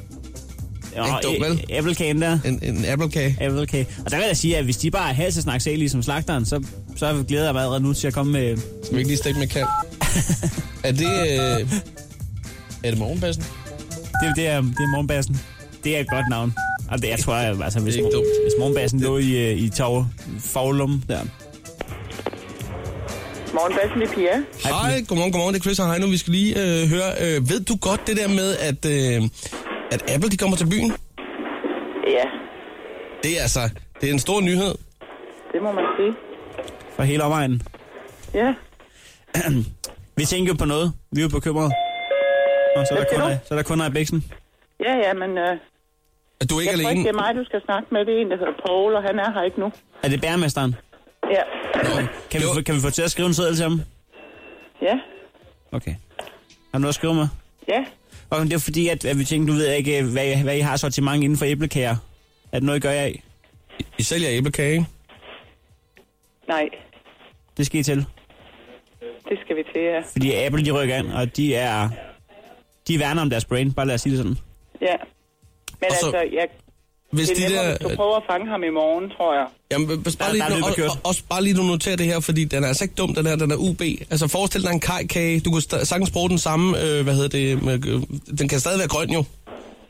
[0.97, 1.65] Nå, Ikke dumt, vel?
[1.69, 2.39] Æblekagen der.
[2.45, 3.37] En, en æblekage.
[3.41, 3.87] Æblekage.
[4.05, 6.45] Og der vil jeg sige, at hvis de bare er halvt så snaksalige som slagteren,
[6.45, 6.63] så,
[6.95, 8.57] så glæder jeg mig allerede nu til at komme med...
[8.83, 9.65] Skal vi ikke lige stikke med kald?
[10.83, 11.61] er det...
[11.61, 11.67] Øh,
[12.83, 13.43] er det morgenpassen?
[14.23, 15.41] Det, det, er, det er morgenbassen.
[15.83, 16.53] Det er et godt navn.
[16.87, 18.25] Og det, jeg tror, at, altså, hvis, Det er ikke dumt.
[18.43, 20.07] hvis morgenbassen lå i, øh, i Tov,
[20.39, 21.19] Faglum, der.
[23.53, 24.35] Morgenbassen i Pia.
[24.69, 25.53] Hej, godmorgen, godmorgen.
[25.53, 26.07] Det er Chris og Heino.
[26.07, 27.09] Vi skal lige øh, høre.
[27.23, 29.21] Øh, ved du godt det der med, at, øh,
[29.95, 30.89] at Apple de kommer til byen?
[32.17, 32.25] Ja,
[33.23, 33.59] Det er altså...
[34.01, 34.73] Det er en stor nyhed.
[35.53, 36.13] det må man sige.
[36.95, 37.61] For hele omegnen.
[38.33, 38.53] Ja,
[40.17, 40.93] Vi tænker jo på noget.
[41.11, 41.71] Vi er jo bekymrede.
[42.77, 43.37] Og så er der Hvad siger kun, du?
[43.47, 44.19] så er der kun af Bæksen.
[44.85, 45.53] ja, ja, men øh,
[46.41, 46.89] Er du ikke jeg tror alene?
[46.91, 47.99] ikke, det er mig, du skal snakke med.
[48.05, 49.71] Det er en, der hedder Paul, og han er her ikke nu.
[50.03, 50.75] Er det bæremesteren?
[51.31, 51.41] Ja,
[52.31, 53.81] Kan vi, kan vi få til at skrive en seddel til ham?
[54.81, 54.99] ja,
[55.71, 55.95] Okay.
[56.71, 57.27] Har du noget at skrive med?
[57.67, 57.85] ja.
[58.29, 60.77] Og det er fordi, at, at vi tænkte, du ved ikke, hvad, hvad I har
[60.77, 61.95] sortiment inden for æblekager.
[62.51, 63.23] Er det noget, I gør jer af?
[63.97, 64.85] I sælger æblekage, ikke?
[66.47, 66.69] Nej,
[67.57, 68.05] Det skal I til.
[69.29, 69.99] det skal vi til, ja.
[70.11, 71.89] Fordi Apple, de rykker ind, og de er...
[72.87, 74.37] De værner om deres brain, bare lad os sige det sådan.
[74.81, 74.95] ja.
[75.81, 76.47] Men Og så- altså, jeg,
[77.13, 77.77] Hvis det er de der...
[77.77, 79.45] du prøver at fange ham i morgen, tror jeg.
[79.71, 80.43] Jamen, bare Der- lige,
[80.77, 82.95] der er og, også bare lige du noterer det her, fordi den er altså ikke
[82.95, 83.81] dum, den her, den er UB.
[84.11, 87.63] Altså forestil dig en kajkage, du kan sagtens bruge den samme, øh, hvad hedder det,
[87.63, 88.01] med, øh,
[88.37, 89.23] den kan stadig være grøn jo.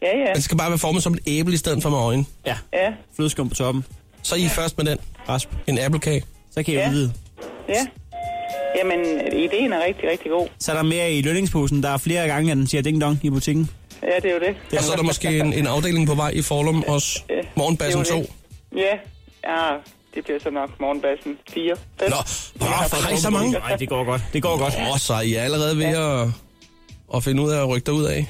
[0.02, 2.26] Ja, ja, Den skal bare være formet som et æble i stedet for med øjne.
[2.46, 3.86] Ja, ja, flødeskum på toppen.
[4.24, 4.98] Så I først med den,
[5.30, 5.50] Rasp.
[5.68, 6.24] en æblekage.
[6.52, 6.84] Så kan I Ja.
[6.84, 6.90] ja.
[6.90, 7.14] udvide.
[7.70, 7.86] ja.
[8.78, 9.00] Jamen,
[9.34, 10.48] ideen er rigtig, rigtig god.
[10.60, 11.84] Så er der mere i lønningsposen.
[11.84, 13.70] Der er flere gange, at den siger ding dong i butikken.
[14.04, 14.78] Ja, det er jo det.
[14.78, 17.24] Og så er der måske en, en afdeling på vej i Forlum også.
[17.30, 18.18] Ja, Morgenbassen det er 2.
[18.20, 18.30] jo det.
[18.78, 18.96] Ja,
[19.54, 19.70] ja,
[20.16, 21.76] det bliver så nok morgenbassen 4.
[22.00, 22.16] Nå,
[22.62, 23.52] åh, har I så mange?
[23.52, 24.22] Nej, det går godt.
[24.34, 24.74] Det går godt.
[24.92, 26.28] Åh, så er I allerede ved at,
[27.16, 28.28] at finde ud af at rykke derud af.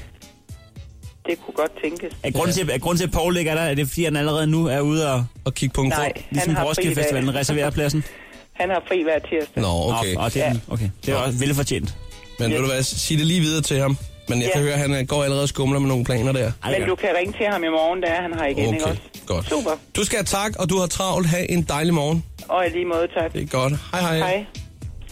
[1.26, 2.12] det kunne godt tænkes.
[2.22, 4.46] Er grunden, til, er grunden til, at Paul ligger der, er det fordi, han allerede
[4.46, 6.12] nu er ude og, Og kigge på en Nej.
[6.12, 6.22] krog?
[6.30, 7.04] ligesom Han har på Roskilde fri dag.
[7.04, 8.04] Festivalen, reserverer pladsen?
[8.52, 9.62] Han har fri hver tirsdag.
[9.62, 10.16] Nå, okay.
[10.16, 10.90] Og, og det, er, okay.
[11.06, 11.96] det er også velfortjent.
[12.38, 13.96] Men ved du hvad, sig det lige videre til ham.
[14.28, 14.64] Men jeg kan Ja.
[14.66, 16.52] høre, at han øh, går allerede og skumler med nogle planer der.
[16.64, 16.86] Men ja.
[16.86, 19.02] du kan ringe til ham i morgen, da han har igen, ikke Okay, også?
[19.26, 19.48] godt.
[19.48, 19.70] Super.
[19.96, 21.26] Du skal have tak, og du har travlt.
[21.28, 22.24] Ha' en dejlig morgen.
[22.48, 23.32] Og i lige måde, tak.
[23.32, 23.72] Det er godt.
[23.92, 24.16] Hej hej.
[24.18, 24.44] Hej.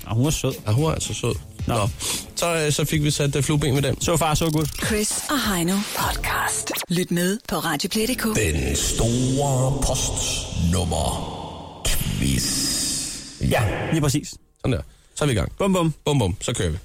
[0.07, 0.53] Og hun er sød.
[0.67, 1.35] Ja, hun er altså sød.
[1.67, 1.75] Nå.
[1.75, 1.89] Nå.
[2.37, 4.01] Så, øh, så fik vi sat uh, flueben ved den.
[4.01, 4.87] Så far, så godt.
[4.87, 6.73] Chris og Heino podcast.
[6.89, 8.25] Lyt med på Radioplay.dk.
[8.37, 11.39] Den store postnummer
[11.87, 12.47] quiz.
[13.51, 14.29] Ja, lige præcis.
[14.61, 14.83] Sådan der.
[15.15, 15.53] Så er vi i gang.
[15.59, 15.95] Bum, bum.
[16.05, 16.77] Bum bum, så kører vi.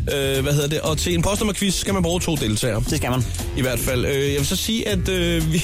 [0.00, 0.80] Øh, hvad hedder det?
[0.80, 2.82] Og til en postnummerquiz skal man bruge to deltagere.
[2.90, 3.22] Det skal man.
[3.56, 4.04] I hvert fald.
[4.04, 5.62] Øh, jeg vil så sige, at øh, vi,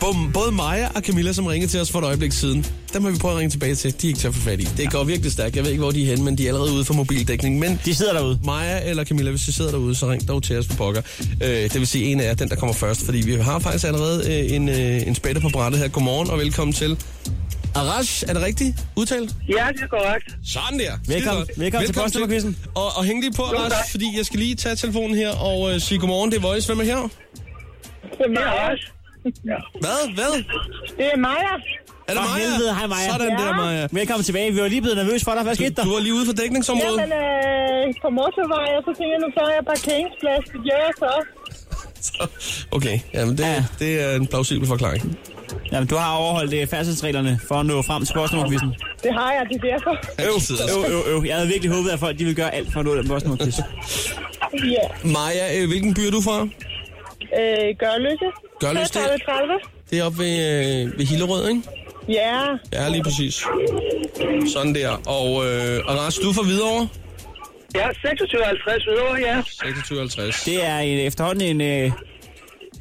[0.34, 3.18] både Maja og Camilla, som ringede til os for et øjeblik siden, dem har vi
[3.18, 3.92] prøvet at ringe tilbage til.
[4.02, 4.68] De er ikke til at få fat i.
[4.76, 5.56] Det går virkelig stærkt.
[5.56, 7.58] Jeg ved ikke, hvor de er henne, men de er allerede ude for mobildækning.
[7.58, 8.38] Men De sidder derude.
[8.44, 11.02] Maja eller Camilla, hvis I sidder derude, så ring dog til os på pokker.
[11.42, 13.84] Øh, det vil sige, en af jer, den der kommer først, fordi vi har faktisk
[13.84, 15.88] allerede øh, en, øh, en spætte på brættet her.
[15.88, 16.96] Godmorgen og velkommen til.
[17.74, 19.30] Arash, er det rigtigt udtalt?
[19.56, 20.28] Ja, det er korrekt.
[20.54, 20.92] Sådan der.
[21.14, 21.44] Velkommen.
[21.44, 21.60] Skidegodt.
[21.64, 22.52] Velkommen til postnummerquizzen.
[22.82, 23.72] Og, og hæng lige på, tak.
[23.72, 26.28] Arash, fordi jeg skal lige tage telefonen her og øh, sige godmorgen.
[26.32, 26.66] Det er Voice.
[26.68, 27.00] Hvem er her?
[28.18, 28.86] Det er også.
[29.84, 29.98] Hvad?
[30.18, 30.32] Hvad?
[30.98, 31.54] Det er Maja.
[32.08, 32.38] Er det Maja?
[32.44, 33.08] helvede, hej, Maja.
[33.12, 33.84] Sådan der, Maja.
[34.00, 34.48] Velkommen tilbage.
[34.56, 35.42] Vi var lige blevet nervøse for dig.
[35.48, 35.84] Hvad skete der?
[35.88, 36.98] Du var lige ude for dækningsområdet.
[37.02, 40.44] Jamen, øh, på motorvej, og så tænker jeg, nu tager jeg parkeringsplads.
[40.70, 41.10] Ja, så.
[42.76, 43.64] Okay, jamen det, Ja.
[43.78, 45.18] det er en plausibel forklaring.
[45.72, 48.74] Jamen, du har overholdt øh, færdselsreglerne for at nå frem til postnummerquizzen.
[49.02, 49.90] Det har jeg, det er derfor.
[50.20, 51.24] Øv, øv, øv.
[51.26, 53.58] Jeg havde virkelig håbet, at folk de ville gøre alt for at nå den postnummerquiz.
[54.54, 55.08] Ja.
[55.08, 56.40] Maja, øh, hvilken by er du fra?
[56.42, 58.28] Øh, Gørløse.
[58.60, 59.18] Gørløse, det- 30.
[59.26, 59.52] 30.
[59.90, 61.62] Det er oppe ved, øh, ved Hillerød, ikke?
[62.08, 62.40] Ja,
[62.72, 63.44] Ja, lige præcis.
[64.52, 64.90] Sådan der.
[65.06, 66.88] Og øh, Aras, du er fra Hvidovre?
[67.74, 69.36] Ja, 2650 videre, ja.
[69.36, 70.44] 2650.
[70.44, 71.92] Det er en, efterhånden en øh,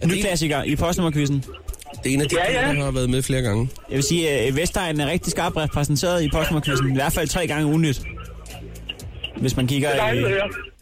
[0.06, 1.44] ny klassiker i postnummerquizzen.
[2.04, 2.74] Det er en af de Ja, ja.
[2.76, 3.70] der har været med flere gange.
[3.90, 6.92] Jeg vil sige, at Vestegnen er rigtig skarpt repræsenteret i postnummerquizzen.
[6.92, 8.02] I hvert fald tre gange ugenligt.
[9.38, 10.34] Hvis man kigger Det er dejligt øh,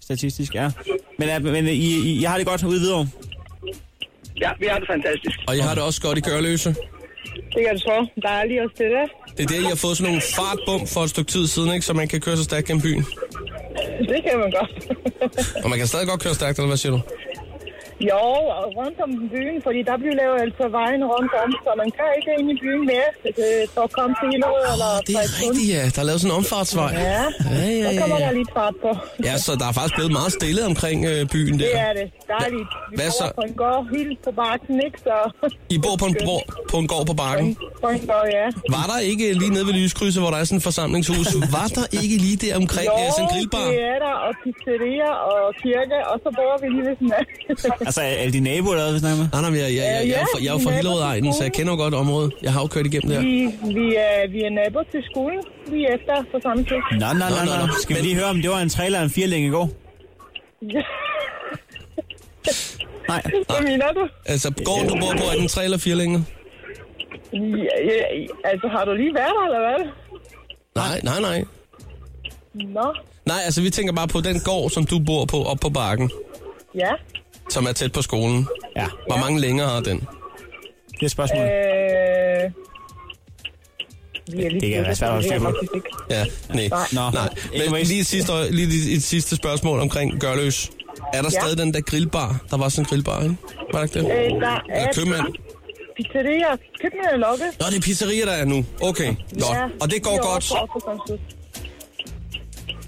[0.02, 0.72] statistisk, ja.
[1.20, 3.08] Men, øh, men I, I, I har det godt ude videre.
[4.42, 5.40] Ja, vi har det fantastisk.
[5.48, 6.76] Og I har det også godt i Gørløse.
[7.54, 7.98] Det kan du tro.
[8.24, 9.06] Er lige også det der.
[9.38, 11.86] Det er der, I har fået sådan nogle fartbum for et stykke tid siden, ikke?
[11.86, 13.06] Så man kan køre så stærkt gennem byen.
[14.12, 14.72] Det kan man godt.
[15.64, 17.02] Og man kan stadig godt køre stærkt, eller hvad siger du?
[18.12, 18.24] Jo,
[18.60, 22.08] og rundt om byen, fordi der bliver lavet altså vejen rundt om, så man kan
[22.18, 23.10] ikke ind i byen mere,
[23.42, 25.82] øh, for at komme til Hillerød eller Det er rigtigt, ja.
[25.94, 26.92] Der er lavet sådan en omfartsvej.
[27.10, 27.24] Ja,
[27.56, 28.26] ja, ja, så kommer ja.
[28.26, 28.92] der lidt fart på.
[29.28, 31.70] Ja, så der er faktisk blevet meget stille omkring øh, byen der.
[31.74, 32.08] Det er det.
[32.36, 32.68] Dejligt.
[32.92, 33.26] Vi Hvad bor så?
[33.40, 34.98] på en gård helt på bakken, ikke?
[35.08, 35.16] Så...
[35.76, 36.38] I bor på en, bro,
[36.72, 37.48] på en gård på bakken.
[37.84, 38.48] På en gård, ja.
[38.78, 41.86] Var der ikke lige nede ved Lyskrydset, hvor der er sådan et forsamlingshus, var der
[42.02, 43.66] ikke lige der omkring Jo, ja, sådan en grillbar?
[43.74, 47.87] det er der, og pizzeria og kirke, og så bor vi lige ved sådan.
[47.88, 49.28] Altså, er er de naboer, eller hvad vi snakker med?
[49.34, 51.34] Nej, nej, men jeg, jeg, jeg, jeg, er fra- jeg er jo fra Hillerød egnen,
[51.34, 52.32] så jeg kender jo godt området.
[52.46, 53.20] Jeg har jo kørt igennem der.
[53.22, 53.36] vi,
[53.80, 55.40] vi, er, vi er naboer til skolen
[55.72, 56.80] lige efter på samme tid.
[57.02, 57.66] Nå, nå, nå, Nå, nå, nå.
[57.68, 57.74] nå.
[57.84, 59.68] Skal vi lige høre, om det var en trailer eller en firling i går?
[63.12, 63.22] Nej.
[63.50, 64.08] Hvad mener du?
[64.26, 66.26] Altså, gården, du bor på, er den 3 eller 4 længe?
[67.34, 67.40] Ja,
[67.90, 69.82] ja, altså, har du lige været der, eller hvad?
[70.76, 71.44] Nej, nej, nej.
[72.54, 72.94] Nå,
[73.26, 76.12] Nej, altså, vi tænker bare på den gård, som du bor på, op på bakken,
[76.76, 76.92] ja.
[77.50, 78.48] Som er tæt på skolen.
[78.76, 80.08] Ja, Hvor mange længere har den?
[81.00, 81.46] det er spørgsmålet.
[81.46, 81.52] Øh,
[84.46, 85.54] er Det kan være svært at styre på.
[86.10, 86.70] Ja, nej.
[86.94, 87.02] Nå.
[87.14, 87.30] nej.
[87.72, 90.70] Men lige et sidste, lige et sidste spørgsmål omkring Gørløs.
[91.14, 91.40] Er der Ja.
[91.42, 92.40] stadig den der grillbar?
[92.52, 93.36] Der var sådan en grillbar, ikke?
[93.74, 94.34] Var der ikke det?
[94.36, 95.26] Øh, der er købmand?
[95.98, 96.48] pizzeria.
[96.82, 97.48] Køkkenet er lukket.
[97.60, 98.66] Nå, det er pizzeria, der er nu.
[98.82, 99.82] Okay, godt.
[99.82, 100.54] Og det går godt.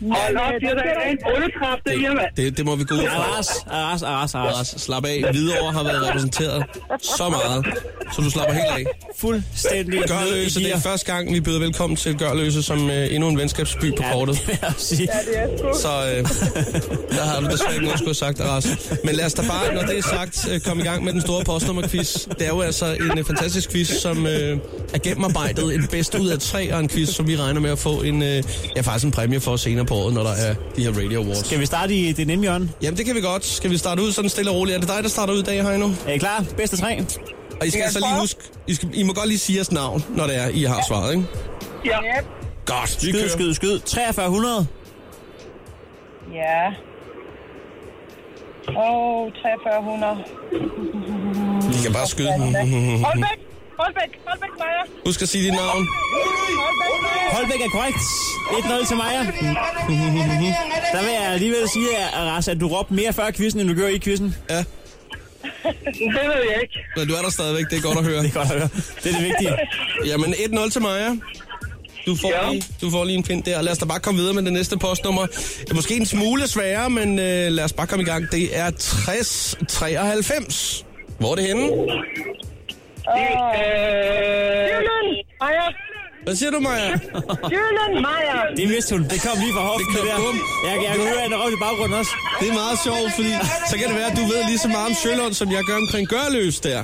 [0.02, 2.28] Hold op, det er da en ikke- bryllukraft, det her, mand.
[2.38, 3.16] Det, det må vi gå ud fra.
[3.34, 4.68] Aras, Aras, Aras, Aras.
[4.78, 5.24] Slap af.
[5.32, 6.64] Hvidovre har været repræsenteret
[7.02, 7.66] så meget,
[8.16, 8.86] så du slapper helt af.
[9.18, 13.38] Fuldstændig Gørløse, det er første gang, vi byder velkommen til Gørløse som øh, endnu en
[13.38, 14.36] venskabsby på kortet.
[14.36, 15.08] Ja, det vil jeg sige.
[15.14, 15.80] Ja, det er sgu.
[15.82, 16.24] Så øh,
[17.18, 18.92] der har du desværre ikke noget skulle sagt, Aras.
[19.04, 21.22] Men lad os da bare, når det er sagt, øh, komme i gang med den
[21.22, 22.28] store postnummerquiz.
[22.28, 24.58] Det er jo altså en øh, fantastisk quiz, som øh,
[24.94, 25.76] er gennemarbejdet.
[25.76, 28.24] En bedst ud af tre, og en quiz, som vi regner med at få en,
[28.24, 28.44] øh,
[28.76, 31.46] ja, faktisk en præmie for senere på året, når der er de her Radio Awards.
[31.46, 32.70] Skal vi starte i det nemme hjørne?
[32.82, 33.46] Jamen, det kan vi godt.
[33.46, 34.76] Skal vi starte ud sådan stille og roligt?
[34.76, 35.90] Er det dig, der starter ud i dag, Heino?
[36.08, 36.46] Er I klar?
[36.58, 37.06] Bedste tre?
[37.62, 40.06] Og I skal altså lige huske, I, skal, I må godt lige sige jeres navn,
[40.16, 41.28] når det er, I har svaret, ikke?
[41.86, 41.98] Ja.
[42.66, 43.30] Godt, Skyd, kører.
[43.30, 43.80] skyd, skyd.
[43.94, 44.68] 4300.
[46.34, 46.66] Ja.
[48.68, 50.18] Og 4300.
[51.80, 52.32] I kan bare skyde.
[53.06, 53.49] Holbæk!
[53.80, 54.12] Holbæk!
[54.28, 54.82] Holbæk, Maja!
[55.06, 55.88] Husk at sige dit navn.
[57.32, 57.98] Holbæk, er korrekt.
[58.84, 59.20] 1-0 til Maja.
[60.94, 63.76] Der vil jeg alligevel sige, at Aras, at du råbte mere før quizzen, end du
[63.76, 64.36] gjorde i quizzen.
[64.50, 64.58] Ja.
[64.58, 64.66] Det
[66.14, 66.80] ved jeg ikke.
[66.96, 68.22] Men du er der stadigvæk, det er godt at høre.
[68.24, 68.70] Det er godt at høre.
[69.04, 69.58] Det er det vigtige.
[70.06, 71.10] Jamen 1-0 til Maja.
[72.06, 72.52] Du får, Ja.
[72.52, 73.62] lige, du får lige en pind der.
[73.62, 75.26] Lad os da bare komme videre med det næste postnummer.
[75.26, 78.32] Det er måske en smule sværere, men øh, lad os bare komme i gang.
[78.32, 80.86] Det er 6093.
[81.20, 81.70] Hvor er det henne?
[84.72, 85.08] Jylland,
[85.42, 85.68] Maja.
[86.24, 86.90] Hvad siger du, Maja?
[87.56, 88.38] Jylland, Maja.
[88.58, 89.04] Det vidste hun.
[89.04, 89.94] Det kom lige fra hoften.
[89.96, 90.18] Det kom, der.
[90.26, 90.38] bum.
[90.68, 92.12] Jeg, jeg kan høre, at der råb i baggrunden også.
[92.40, 93.32] Det er meget sjovt, fordi
[93.70, 95.78] så kan det være, at du ved lige så meget om Sjølund, som jeg gør
[95.84, 96.82] omkring Gørløs der.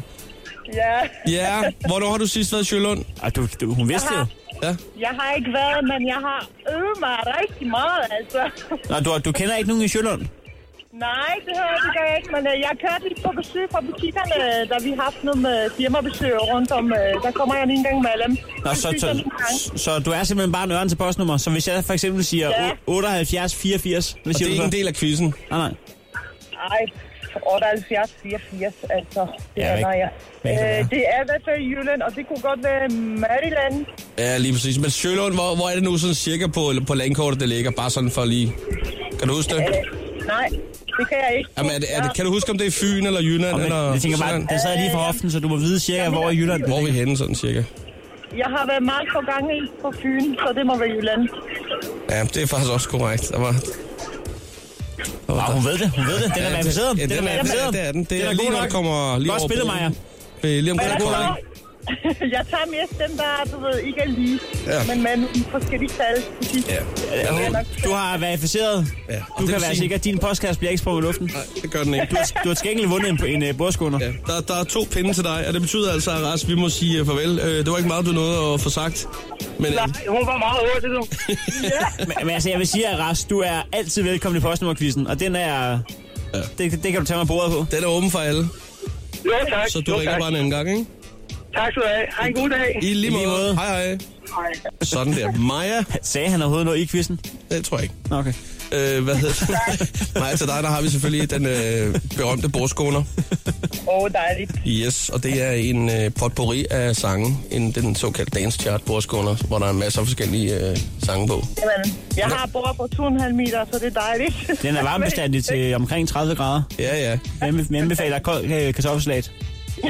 [0.81, 0.95] Ja,
[1.37, 1.53] Ja,
[1.87, 3.01] hvornår har du sidst været i Sjølund?
[3.23, 4.25] Ah, du, du, hun vidste det jo.
[4.63, 4.71] Ja.
[5.05, 6.39] jeg har ikke været, men jeg har
[6.75, 8.41] øvet mig rigtig meget, altså.
[8.89, 10.21] Nå, du, du kender ikke nogen i Sjælland?
[10.99, 11.53] Nej, det,
[11.95, 15.01] gør jeg ikke, men øh, jeg kørte lige på besøg fra butikkerne, da vi har
[15.03, 16.85] haft noget med firmabesøg rundt om.
[16.93, 18.37] øh, Der kommer jeg lige en gang mellem.
[18.65, 19.09] Nå, så, så,
[19.85, 21.37] så du er simpelthen bare en ørn til postnummer.
[21.37, 22.69] Så hvis jeg for eksempel siger Ja.
[22.87, 25.33] 78 84, hvad Og siger det er ikke en del af quizzen.
[25.51, 25.73] Nej, nej.
[26.69, 26.81] Nej,
[27.53, 29.21] 78, 84, altså.
[29.55, 29.97] Det Ja, er, nej,
[30.45, 30.79] ja.
[30.79, 32.89] Øh, det er i hvert fald Jylland, og det kunne godt være
[33.25, 33.85] Maryland.
[34.17, 34.77] Ja, lige præcis.
[34.79, 37.71] Men Sjølund, hvor, hvor er det nu sådan cirka på, på landkortet, det ligger?
[37.71, 38.53] Bare sådan for lige...
[39.19, 39.65] Kan du huske det?
[40.27, 40.49] Nej,
[40.99, 41.49] det kan jeg ikke.
[41.57, 43.55] Jamen, er det, er det, kan du huske, om det er Fyn eller Jylland?
[43.55, 46.09] Okay, eller jeg tænker bare, den sad lige for hoften, så du må vide cirka,
[46.09, 47.63] hvor i Jylland Hvor er vi henne sådan cirka?
[48.37, 51.21] Jeg har været meget på gang i på Fyn, så det må være Jylland.
[52.09, 53.29] Ja, det er faktisk også korrekt.
[53.31, 53.51] Der var,
[55.27, 56.31] der Wow, hun ved det, hun ved det.
[56.35, 56.97] Den er Ja, verificeret.
[56.99, 57.73] Ja, den er, verificeret.
[57.73, 58.01] det er den.
[58.03, 58.63] Det Den er, er lige når nok.
[58.63, 59.67] det kommer lige Godt over spillet.
[59.67, 59.89] Maja.
[60.61, 61.35] Lige omkring Men Kolding.
[62.35, 64.79] jeg tager mest dem, der, du ved, ikke er lige, Ja.
[64.95, 66.23] men nogle forskellige tal.
[66.69, 66.75] Ja.
[67.15, 68.87] Ja, Du har verificeret.
[69.09, 71.31] Ja, Du kan være sige- sikker, at din postkasse bliver ikke sprunget i luften.
[71.33, 72.07] Nej, det gør den ikke.
[72.11, 73.99] Du har, du har til gengæld vundet en, en uh, bordskåner.
[74.01, 76.55] Ja, der, der er to pinde til dig, og det betyder altså, at Ras, vi
[76.55, 77.31] må sige uh, farvel.
[77.39, 79.07] Uh, det var ikke meget, du nåede at få sagt.
[79.59, 81.05] Men uh, Nej, hun var meget hurtig, du.
[82.07, 85.19] Men, men altså, jeg vil sige, at Ras, du er altid velkommen i postnummerquizzen, og
[85.19, 85.79] den er...
[86.33, 86.39] Ja.
[86.57, 87.65] Det, det kan du tage mig bordet på.
[87.75, 88.47] den er åben for alle,
[89.25, 89.69] Jo, tak.
[89.69, 90.19] så du jo, ringer tak.
[90.21, 90.85] bare en anden gang, ikke?
[91.55, 92.05] Tak skal du have.
[92.11, 92.79] Ha' en god dag.
[92.81, 93.27] I lige I lige måde.
[93.27, 93.55] måde.
[93.55, 93.97] Hej, hej.
[94.35, 94.71] Hej.
[94.81, 95.31] Sådan der.
[95.31, 97.19] Maja, Sagde han overhovedet noget i quizzen?
[97.51, 97.95] det tror jeg ikke.
[98.09, 98.33] Nå, Okay.
[98.71, 100.15] Øh, hvad hedder det?
[100.15, 102.97] Nej, til dig, der har vi selvfølgelig den øh, berømte bordskåner.
[102.99, 103.03] Åh,
[104.03, 104.51] oh, dejligt.
[104.67, 109.35] Yes, og det er en øh, potpourri af sange, en, den såkaldte dance chart bordskåner,
[109.47, 111.43] hvor der er masser af forskellige øh, sange på.
[111.61, 114.61] Jamen, jeg har bord på 2,5 meter, så det er dejligt.
[114.61, 116.61] Den er varmebestandig til omkring 30 grader.
[116.79, 117.09] Ja, ja.
[117.41, 119.31] Jeg anbe- jeg anbefaler kold øh, kartoffelsalat.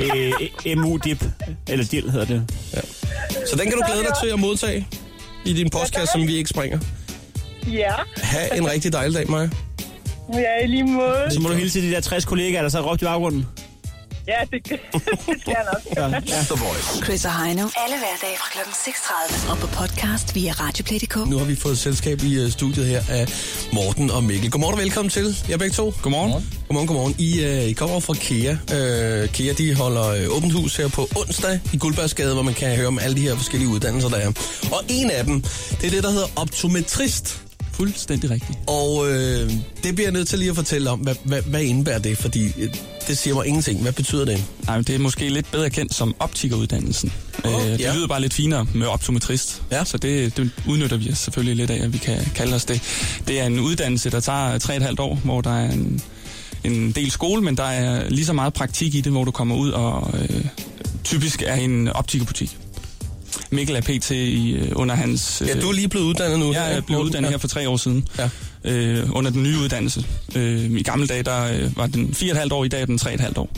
[0.02, 1.24] Øh, MU-dip.
[1.70, 2.52] Eller dill hedder det.
[3.50, 4.88] Så den kan du glæde dig til at modtage
[5.46, 6.80] i din postkasse, som vi ikke springer.
[7.72, 9.50] Ja, Ha' en rigtig dejlig dag, Maja.
[10.34, 11.28] ja, i lige måde.
[11.32, 13.46] Så må du hilse til de der 60 kollegaer, der så råbte i baggrunden.
[14.34, 14.80] Ja, det, det
[15.42, 15.98] skal jeg nok.
[15.98, 16.20] Ja, ja.
[16.20, 17.06] The Voice.
[17.06, 17.62] Chris og Heino.
[17.62, 18.60] Alle hverdage fra kl.
[18.70, 19.52] 6.30.
[19.52, 21.30] Og på podcast via Radioplay.dk.
[21.30, 23.28] Nu har vi fået selskab i øh, studiet her af
[23.74, 24.52] Morten og Mikkel.
[24.52, 25.94] Godmorgen og velkommen til jer begge to.
[26.02, 26.32] Godmorgen.
[26.68, 27.16] Godmorgen, godmorgen.
[27.20, 28.52] I, øh, I kommer fra Kea.
[28.52, 32.76] Øh, Kea, de holder øh, åbent hus her på onsdag i Guldbergsgade, hvor man kan
[32.76, 34.28] høre om alle de her forskellige uddannelser, der er.
[34.72, 35.42] Og en af dem,
[35.82, 37.45] det er det, der hedder optometrist.
[37.76, 38.60] Fuldstændig rigtigt.
[38.68, 39.52] Og øh,
[39.84, 42.18] det bliver jeg nødt til lige at fortælle om, hvad, hvad, hvad indebærer det?
[42.18, 42.70] Fordi øh,
[43.08, 43.82] det siger mig ingenting.
[43.82, 44.44] Hvad betyder det?
[44.66, 47.14] Nej, men det er måske lidt bedre kendt som optikeruddannelsen.
[47.46, 47.94] Åh, øh, det ja.
[47.96, 49.62] lyder bare lidt finere med optometrist.
[49.72, 49.86] Ja.
[49.86, 52.82] Så det, det udnytter vi selvfølgelig lidt af, at vi kan kalde os det.
[53.28, 56.02] Det er en uddannelse, der tager 3,5 år, hvor der er en,
[56.64, 59.56] en del skole, men der er lige så meget praktik i det, hvor du kommer
[59.56, 60.46] ud og øh,
[61.04, 62.58] typisk er en optikerbutik.
[63.50, 65.44] Mikkel er PT i, øh, under hans...
[65.48, 66.54] Ja, du er lige blevet uddannet nu.
[66.54, 68.30] Jeg er blevet uddannet her for tre år siden, Ja.
[68.64, 70.06] øh, under den nye uddannelse.
[70.36, 73.38] Øh, I gamle dage der, øh, var den 4,5 år, i dag er den 3,5
[73.38, 73.50] år,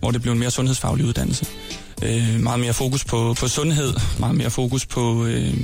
[0.00, 1.46] hvor det blev en mere sundhedsfaglig uddannelse.
[2.02, 5.24] Øh, meget mere fokus på, på sundhed, meget mere fokus på...
[5.26, 5.54] Øh,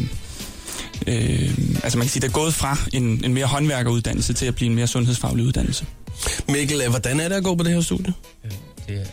[1.06, 1.50] øh,
[1.82, 4.68] altså man kan sige, det er gået fra en, en mere håndværkeruddannelse til at blive
[4.68, 5.84] en mere sundhedsfaglig uddannelse.
[6.48, 8.12] Mikkel, øh, hvordan er det at gå på det her studie?
[8.88, 9.04] Det er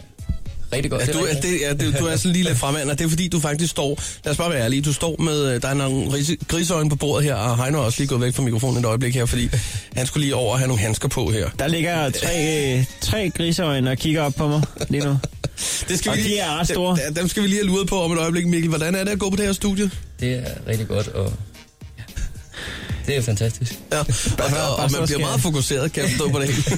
[0.73, 1.01] rigtig godt.
[1.01, 2.99] Ja, det er du, er, det, ja, det, du er sådan lige lidt fremad, og
[2.99, 3.99] det er fordi, du faktisk står...
[4.25, 4.81] Lad os bare være ærlige.
[4.81, 5.55] Du står med...
[5.55, 8.21] øh, Der er nogle ris- griseøjne på bordet her, og Heino er også lige gået
[8.21, 9.49] væk fra mikrofonen et øjeblik her, fordi
[9.95, 11.49] han skulle lige over og have nogle handsker på her.
[11.59, 15.17] Der ligger tre, øh, tre griseøjne og kigger op på mig lige nu.
[15.89, 16.97] Det skal Og vi de lige, er ret store.
[17.07, 18.69] Dem, dem skal vi lige have luret på om et øjeblik, Mikkel.
[18.69, 19.91] Hvordan er det at gå på det her studie?
[20.19, 21.33] Det er rigtig godt, og
[23.07, 23.79] det er fantastisk.
[23.91, 24.05] Ja, og,
[24.69, 26.77] og, og man bliver skal- meget fokuseret, kan jeg forstå på det hele.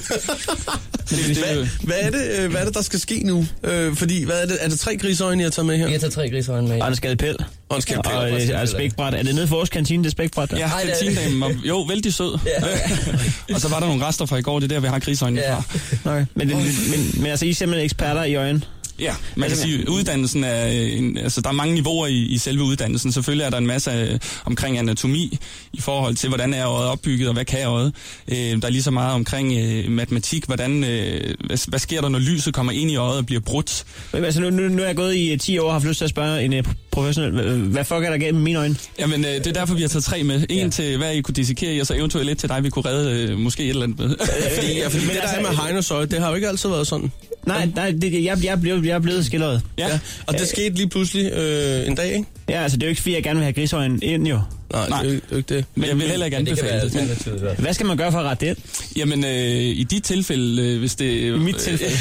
[1.10, 3.46] Hvad, hvad, er det, øh, hvad er det, der skal ske nu?
[3.64, 5.88] Øh, fordi, hvad er det, er det tre griseøjne, jeg har taget med her?
[5.90, 6.80] Har taget tre griseøjne med.
[6.82, 7.36] Og en skalpel.
[7.68, 8.12] Og en skældpæl.
[8.14, 8.20] Og
[8.56, 9.14] og et spækbræt.
[9.14, 10.56] Er det nede for vores kantine, det spækbræt der?
[10.58, 12.32] Ja, Ej, det er- kantinedamen var jo vældig sød.
[13.54, 15.40] og så var der nogle rester fra i går, det er der, vi har griseøjnene
[15.42, 15.54] Ja.
[15.54, 15.62] fra.
[16.10, 16.26] Okay.
[16.34, 18.62] Men, men, men, men altså, I er simpelthen eksperter i øjne?
[19.00, 22.38] Ja, man kan sige, uddannelsen er, øh, en, altså der er mange niveauer i, i
[22.38, 23.12] selve uddannelsen.
[23.12, 25.38] Selvfølgelig er der en masse øh, omkring anatomi
[25.72, 27.94] i forhold til, hvordan er øjet opbygget, og hvad kan øjet.
[28.28, 32.08] Øh, der er lige så meget omkring øh, matematik, hvordan, øh, hvad, hvad sker der,
[32.08, 33.84] når lyset kommer ind i øjet og bliver brudt.
[34.12, 35.88] Men Altså, nu, nu, nu er jeg gået i øh, 10 år og har haft
[35.88, 38.76] lyst til at spørge en professionel, hvad, fuck er der gennem mine øjne?
[38.98, 40.44] Jamen, øh, det er derfor, vi har taget tre med.
[40.48, 40.68] En ja.
[40.68, 43.30] til hver, I kunne dissekere i, og så eventuelt et til dig, vi kunne redde
[43.30, 44.16] øh, måske et eller andet med.
[44.54, 46.86] Fordi, ja, fordi det der er med Heinos øje, det har jo ikke altid været
[46.86, 47.12] sådan.
[47.46, 49.62] Nej, nej, det, jeg, jeg, blev, jeg er blevet skilleret.
[49.78, 49.88] Ja.
[49.88, 49.98] ja.
[50.26, 52.24] Og det skete lige pludselig øh, en dag, ikke?
[52.48, 54.40] Ja, altså det er jo ikke, fordi jeg gerne vil have grisøjen ind, jo.
[54.72, 55.02] Nej, Nej.
[55.02, 55.64] Det, er, jo- det er ikke det.
[55.74, 57.16] Men jeg vil heller ikke Men det kan være anbefale det.
[57.40, 57.58] hvert fald.
[57.64, 58.58] Hvad skal man gøre for at rette det?
[58.96, 59.30] Jamen, øh,
[59.60, 61.04] i dit tilfælde, øh, hvis det...
[61.26, 61.94] I mit tilfælde.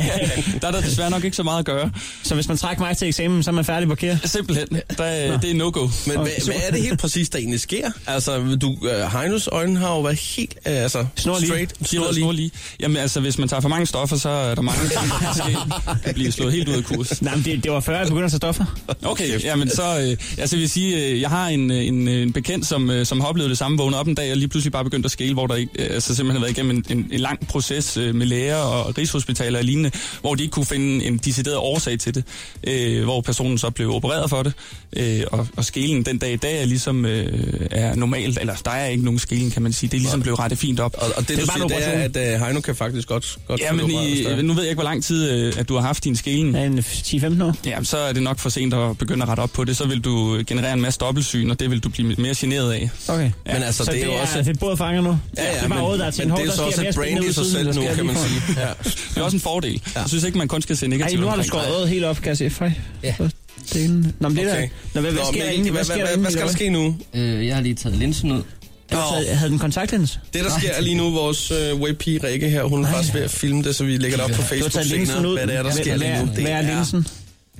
[0.62, 1.90] der er der desværre nok ikke så meget at gøre.
[2.22, 4.16] Så hvis man trækker mig til eksamen, så er man færdig på kær?
[4.24, 4.68] Simpelthen.
[4.98, 5.88] Der, er- det er no-go.
[6.06, 7.90] Men hvad, hvad er det helt præcis, der egentlig sker?
[8.06, 11.46] Altså, du, uh, Heinos øjne har jo været helt, uh, altså, Snorlige.
[11.48, 12.50] straight, De er snorlige.
[12.80, 16.32] Jamen altså, hvis man tager for mange stoffer, så er der mange der kan blive
[16.32, 17.22] slået helt ud af kurs.
[17.22, 18.64] Nej, men det, det var før, jeg begyndte at tage stoffer.
[19.04, 22.32] Okay, jamen så, øh, altså jeg vil sige, øh, jeg har en, øh, en, en
[22.32, 24.72] bekendt, som, øh, som har oplevet det samme, vågnet op en dag og lige pludselig
[24.72, 27.08] bare begyndt at skæle, hvor der ikke, øh, altså simpelthen har været igennem en, en,
[27.12, 29.90] en lang proces øh, med læger og rigshospitaler og lignende,
[30.20, 32.24] hvor de ikke kunne finde en decideret årsag til det,
[32.64, 34.52] øh, hvor personen så blev opereret for det,
[34.96, 38.70] øh, og, og skælen den dag i dag er ligesom øh, er normalt, eller der
[38.70, 40.94] er ikke nogen skælen, kan man sige, det er ligesom blevet rettet fint op.
[40.98, 43.08] Og, og det, Det er du bare siger, det er, at uh, Heino kan faktisk
[43.08, 45.74] godt, godt Ja, men i, nu ved jeg ikke, hvor lang tid, øh, at du
[45.74, 46.54] har haft din skælen.
[46.54, 47.56] Ja, en 10-15 år.
[47.66, 49.76] Ja, så er det nok for sent at begynde at rette op på det.
[49.76, 52.90] Så vil du generere en masse dobbeltsyn, og det vil du blive mere generet af.
[53.08, 53.30] Okay.
[53.46, 53.52] Ja.
[53.52, 54.38] Men altså, Så det er jo også...
[54.38, 55.18] det er både fanger nu?
[55.36, 56.52] Ja, ja, det er bare men, rådet, der er men til det en er jo
[56.52, 58.42] så også et brand i sig selv nu, kan man sige.
[58.62, 58.68] Ja.
[58.82, 59.82] Det er også en fordel.
[59.94, 60.00] Ja.
[60.00, 62.16] Jeg synes ikke, man kun skal se Ej, negativt nu har du skåret helt op,
[62.16, 62.50] kan jeg se.
[62.50, 62.72] Fej.
[63.02, 63.14] Ja.
[63.18, 64.52] Nå, men det der...
[64.52, 64.68] Okay.
[64.94, 65.72] Nå, hvad, hvad sker der egentlig?
[65.72, 66.96] hvad, sker hvad, der hvad, hvad skal der ske nu?
[67.14, 68.42] Øh, jeg har lige taget linsen ud.
[68.90, 70.20] Havde, havde den kontaktlens?
[70.32, 73.30] Det, der sker lige nu, vores øh, webpige Rikke her, hun er faktisk ved at
[73.30, 75.38] filme det, så vi lægger det op på Facebook senere, ud.
[75.38, 76.32] hvad det er, der sker lige nu.
[76.32, 77.06] Hvad er linsen?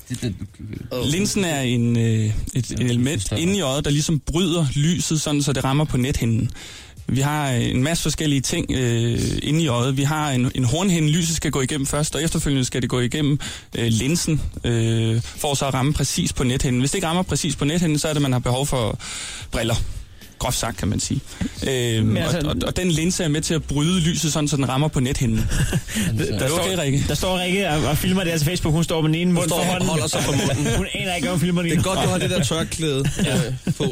[0.08, 0.34] Det, det,
[1.04, 5.42] Linsen er en, øh, et, et element inde i øjet, der ligesom bryder lyset, sådan
[5.42, 6.50] så det rammer på nethinden.
[7.06, 9.96] Vi har øh, en masse forskellige ting øh, inde i øjet.
[9.96, 13.00] Vi har en, en hornhinde, lyset skal gå igennem først, og efterfølgende skal det gå
[13.00, 13.38] igennem
[13.78, 16.80] øh, linsen, øh, for så at ramme præcis på nethinden.
[16.80, 18.98] Hvis det ikke rammer præcis på nethinden, så er det, man har behov for
[19.50, 19.74] briller.
[20.38, 21.20] Groft sagt, kan man sige.
[21.68, 24.32] Øh, Men altså, altså- og, og, og den linse er med til at bryde lyset,
[24.32, 25.38] sådan, så den rammer på nethinden.
[26.18, 27.04] Er det okay, Rikke?
[27.08, 28.74] Der står Rikke og, og filmer det til Facebook.
[28.74, 29.88] Hun står med den ene mund står for hånden.
[29.88, 30.74] holder sig for munden.
[30.76, 33.84] Hun aner ikke, hun filmer Det er godt, du har det der tørklæde øh, på.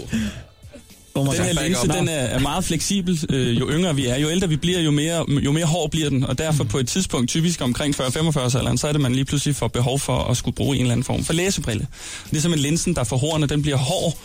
[1.17, 4.17] Den her linse, den er, er meget fleksibel, øh, jo yngre vi er.
[4.19, 6.25] Jo ældre vi bliver, jo mere, jo mere hård bliver den.
[6.25, 9.57] Og derfor på et tidspunkt, typisk omkring 40-45 alderen, så er det, man lige pludselig
[9.57, 11.87] får behov for at skulle bruge en eller anden form for læsebrille.
[12.31, 14.19] Det er simpelthen linsen, der får hårene, den bliver hård.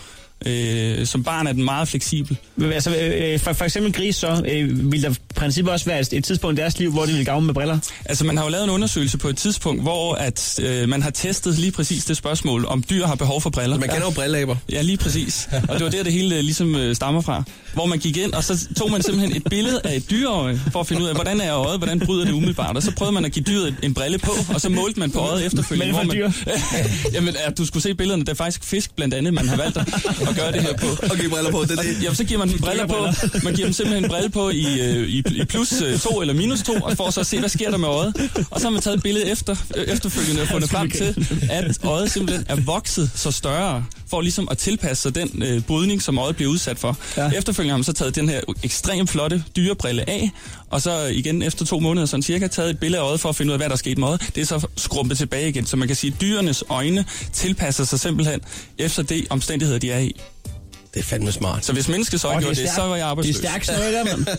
[0.45, 2.37] Øh, som barn er den meget fleksibel.
[2.61, 6.13] Altså, øh, øh for, for eksempel gris, så øh, vil der princippet også være et,
[6.13, 7.79] et tidspunkt i deres liv, hvor de vil gavne med briller.
[8.05, 11.09] Altså, man har jo lavet en undersøgelse på et tidspunkt, hvor at, øh, man har
[11.09, 13.79] testet lige præcis det spørgsmål, om dyr har behov for briller.
[13.79, 14.55] Man kender jo brilleaber.
[14.71, 15.49] Ja, lige præcis.
[15.69, 17.43] Og det var der, det hele øh, ligesom øh, stammer fra.
[17.73, 20.79] Hvor man gik ind, og så tog man simpelthen et billede af et dyreøje, for
[20.79, 22.75] at finde ud af, hvordan er øjet, hvordan bryder det umiddelbart.
[22.75, 25.19] Og så prøvede man at give dyret en brille på, og så målte man på
[25.19, 25.93] øjet efterfølgende.
[25.93, 26.33] Men for hvor man,
[27.15, 28.23] Jamen, ja, du skulle se billederne.
[28.23, 29.87] Det er faktisk fisk blandt andet, man har valgt at,
[30.29, 30.87] at gøre det her på.
[31.11, 32.03] Og give briller på, det er det.
[32.03, 33.07] Jamen, så giver man dem briller på.
[33.43, 36.33] Man giver dem simpelthen en brille på i, øh, i, i plus øh, to eller
[36.33, 38.31] minus to, og for så at se, hvad sker der med øjet.
[38.51, 41.79] Og så har man taget et billede efter, øh, efterfølgende og fundet frem til, at
[41.83, 46.17] øjet simpelthen er vokset så større, for ligesom at tilpasse sig den øh, brydning, som
[46.17, 46.97] øjet bliver udsat for.
[47.17, 47.29] Ja.
[47.29, 50.31] Efterfølgende har man så taget den her ekstremt flotte dyrebrille af,
[50.69, 53.35] og så igen efter to måneder sådan cirka taget et billede af øjet for at
[53.35, 54.21] finde ud af, hvad der er sket med øjet.
[54.35, 57.99] Det er så skrumpet tilbage igen, så man kan sige, at dyrenes øjne tilpasser sig
[57.99, 58.39] simpelthen
[58.77, 60.15] efter det omstændigheder, de er i.
[60.93, 61.65] Det er fandme smart.
[61.65, 63.35] Så hvis menneskets øje Åh, gjorde det, så var jeg arbejdsløs.
[63.35, 64.25] Det er stærkt noget der, mand.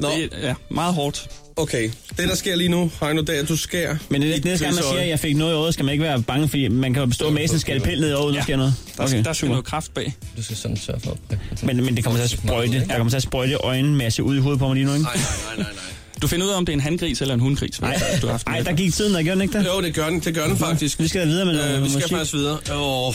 [0.00, 1.28] Nå, Det er ja, meget hårdt.
[1.56, 1.90] okay.
[2.18, 3.96] Det, der sker lige nu, Heino, det er, at du skærer.
[4.08, 5.92] Men det, dit næste gang man siger, at jeg fik noget i øjet, skal man
[5.92, 8.42] ikke være bange, fordi man kan jo bestå med en skalpel ned i øjet, der
[8.42, 8.74] sker noget.
[8.96, 9.24] Der, okay.
[9.24, 10.14] der er noget kraft bag.
[10.36, 11.16] du skal sådan sørge for.
[11.62, 14.40] Men, men det kommer til at sprøjte, der kommer til at sprøjte øjenmasse ud i
[14.40, 15.02] hovedet på mig lige nu, ikke?
[15.04, 15.82] Nej, nej, nej, nej, nej.
[16.22, 17.80] Du finder ud af, om det er en handgris eller en hundgris.
[17.80, 19.66] Nej, du har haft Ej, der gik tiden, der gjorde den ikke det?
[19.66, 20.98] Jo, det gør den, det gør den faktisk.
[21.00, 22.10] Vi skal videre med noget Øh, vi skal musik.
[22.16, 22.58] faktisk videre.
[22.72, 23.14] Åh, oh,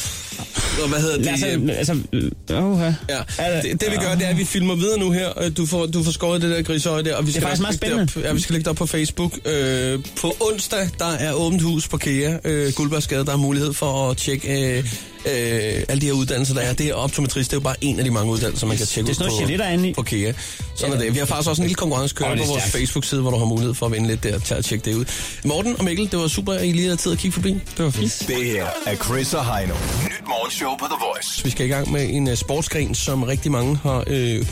[0.88, 1.28] hvad hedder det?
[1.28, 1.46] Altså,
[1.78, 5.12] altså, øh, uh, Ja, det, det vi gør, det er, at vi filmer videre nu
[5.12, 5.44] her.
[5.44, 7.80] Øh, Du får, du får skåret det der griseøje der, og vi skal faktisk også
[7.80, 9.34] meget lægge det op, ja, vi skal lægge det op på Facebook.
[9.46, 13.26] Øh, på onsdag, der er åbent hus på KEA, øh, Guldbergsgade.
[13.26, 14.78] Der er mulighed for at tjekke øh,
[15.26, 16.74] øh, alle de her uddannelser, der er.
[16.74, 19.08] Det er optometrist, det er jo bare en af de mange uddannelser, man kan tjekke
[19.08, 19.94] det er sådan ud noget på, er inde i.
[19.94, 20.34] på KEA.
[20.76, 21.14] Sådan er det.
[21.14, 22.64] Vi har faktisk også en lille konkurrence kørende det er på vores.
[22.64, 25.06] Facebook-side, hvor du har mulighed for at vinde lidt der til at tjekke det ud.
[25.44, 27.50] Morten og Mikkel, det var super, at I lige havde tid at kigge forbi.
[27.78, 28.24] Det var fint.
[28.28, 29.74] Det her er Chris og Heino.
[30.06, 31.44] Nyt morgenshow på The Voice.
[31.44, 34.46] Vi skal i gang med en uh, sportsgren, som rigtig mange har øh,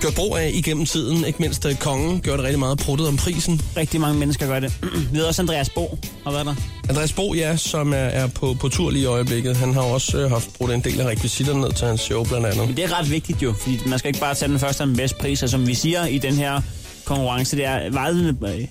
[0.00, 1.24] gjort brug af igennem tiden.
[1.24, 3.60] Ikke mindst øh, kongen gjorde det rigtig meget pruttet om prisen.
[3.76, 4.72] Rigtig mange mennesker gør det.
[5.12, 6.54] Vi ved også, Andreas Bo har været der.
[6.88, 9.56] Andreas Bo, ja, som er, er på, på tur lige i øjeblikket.
[9.56, 12.46] Han har også øh, haft brugt en del af rekvisitterne ned til hans show, blandt
[12.46, 12.66] andet.
[12.66, 14.86] Men det er ret vigtigt jo, fordi man skal ikke bare tage den første og
[14.86, 15.42] den bedste pris.
[15.42, 16.60] Og som vi siger i den her
[17.04, 18.68] konkurrence, det er vejledende, øh,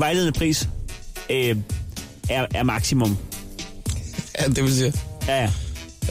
[0.00, 0.68] vejledende pris
[1.30, 1.56] øh,
[2.28, 3.16] er, er maksimum.
[4.40, 4.92] Ja, det vil sige.
[5.28, 5.50] Ja, ja.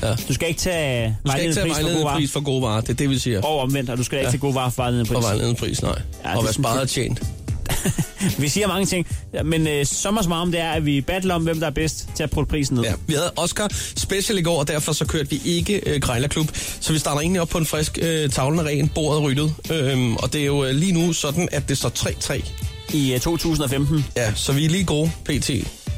[0.01, 0.15] Ja.
[0.27, 2.15] Du skal ikke tage ikke vejledende pris for gode varer.
[2.15, 2.81] pris for gode varer.
[2.81, 3.41] Det er det, vi siger.
[3.41, 4.31] Og omvendt, og du skal ikke Ja.
[4.31, 5.17] tage gode varer for vejledende pris.
[5.17, 5.91] Og vejledende pris, nej.
[6.23, 7.21] Ja, og det hvad sparet er tjent.
[8.37, 9.07] Vi siger mange ting,
[9.45, 12.23] men øh, som om det er, at vi battler om, hvem der er bedst til
[12.23, 12.83] at putte prisen ned.
[12.83, 16.47] Ja, vi havde Oscar special i går, og derfor så kørte vi ikke øh, Grejlerklub.
[16.79, 19.53] Så vi starter egentlig op på en frisk øh, tavlen er ren, bordet ryddet.
[19.71, 22.41] Øhm, og det er jo øh, lige nu sådan, at det står 3-3.
[22.93, 24.05] I øh, 2015.
[24.17, 25.49] Ja, så vi er lige gode, PT.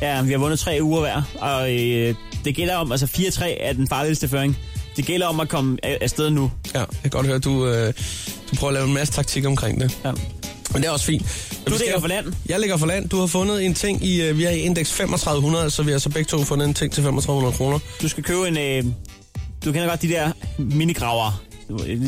[0.02, 2.16] Ja, vi har vundet tre uger hver, og øh,
[2.46, 4.58] det gælder om, altså 4-3 er den farligste føring.
[4.98, 6.52] Det gælder om at komme af, afsted nu.
[6.74, 7.94] Ja, jeg kan godt høre, du, øh,
[8.52, 9.98] du prøver at lave en masse taktik omkring det.
[10.06, 10.12] Ja.
[10.74, 11.50] Men det er også fint.
[11.66, 12.34] Men Du ligger for land.
[12.50, 13.10] Jeg ligger for land.
[13.10, 16.00] Du har fundet en ting i, øh, vi er i indeks 3500, så vi har
[16.00, 17.80] så begge to fundet en ting til 3500 kroner.
[18.02, 18.58] Du skal købe en...
[18.58, 18.84] Øh,
[19.66, 21.42] du kender godt de der minigraver.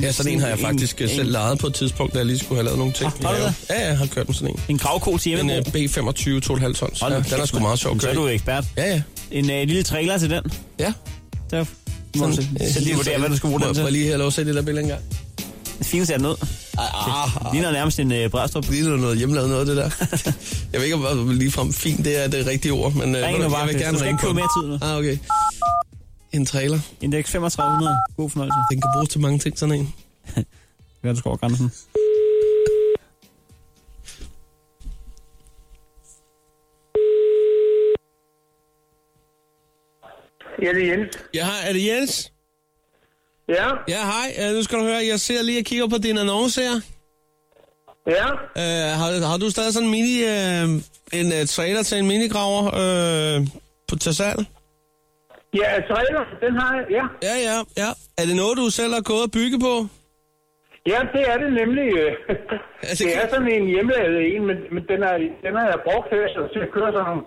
[0.02, 2.40] Ja, sådan en har jeg faktisk en, selv lejet på et tidspunkt, da jeg lige
[2.40, 3.14] skulle have lavet nogle ting.
[3.20, 3.54] Ah, har du det?
[3.70, 4.60] Ja, ja, jeg har kørt med sådan en.
[4.70, 5.76] En gravko til En hjemmebrug.
[5.76, 7.00] øh, B25 2,5 tons.
[7.00, 8.66] Hold Ja, den er sgu meget sjov at Så er du ekspert.
[8.78, 9.02] Ja, ja.
[9.32, 10.44] En øh, lille trailer til den.
[10.80, 10.94] Ja.
[11.52, 11.66] Der
[12.18, 13.94] må du Sådan, selv lige vurdere, hvad du skal bruge den Må jeg til.
[13.94, 15.02] lige have lov at se det der billede engang?
[15.80, 16.36] Det fineste er den ud.
[16.78, 18.64] Ah, Det ligner nærmest en øh, brædstrup.
[18.64, 19.90] Det ligner noget hjemmelavet noget, det der.
[20.74, 23.50] jeg ved ikke, om ligefrem fint det er det rigtige ord, men øh, Ring nu
[23.50, 24.78] bare, jeg vil gerne Du skal ikke købe mere tid nu.
[24.82, 25.18] Ah, okay.
[26.32, 26.80] En trailer.
[27.02, 27.96] Indeks 3500.
[28.18, 28.58] God fornøjelse.
[28.72, 29.94] Den kan bruges til mange ting, sådan en.
[31.02, 31.72] Hvad er du skal over grænsen?
[40.62, 41.20] Ja, det er Jens.
[41.34, 42.32] Ja, hej, er det Jens?
[43.50, 44.54] Ja, Ja, hej.
[44.54, 46.76] Nu skal du høre, jeg ser lige og kigger på din annonce her.
[48.08, 48.28] ja.
[48.34, 50.70] Uh, har, har du stadig sådan en mini, uh,
[51.20, 53.48] en uh, trailer til en minigraver uh,
[53.88, 54.40] på til salg?
[55.62, 57.04] Ja, trailer, den har jeg, ja.
[57.28, 57.90] Ja, ja, ja.
[58.20, 59.74] Er det noget, du selv har gået og bygge på?
[60.92, 61.88] Ja, det er det nemlig.
[62.04, 62.12] øh.
[62.84, 66.08] Ja, det er sådan en hjemmelavet en, men, men den, er, den har jeg brugt
[66.16, 67.24] her så til at køre sådan nogle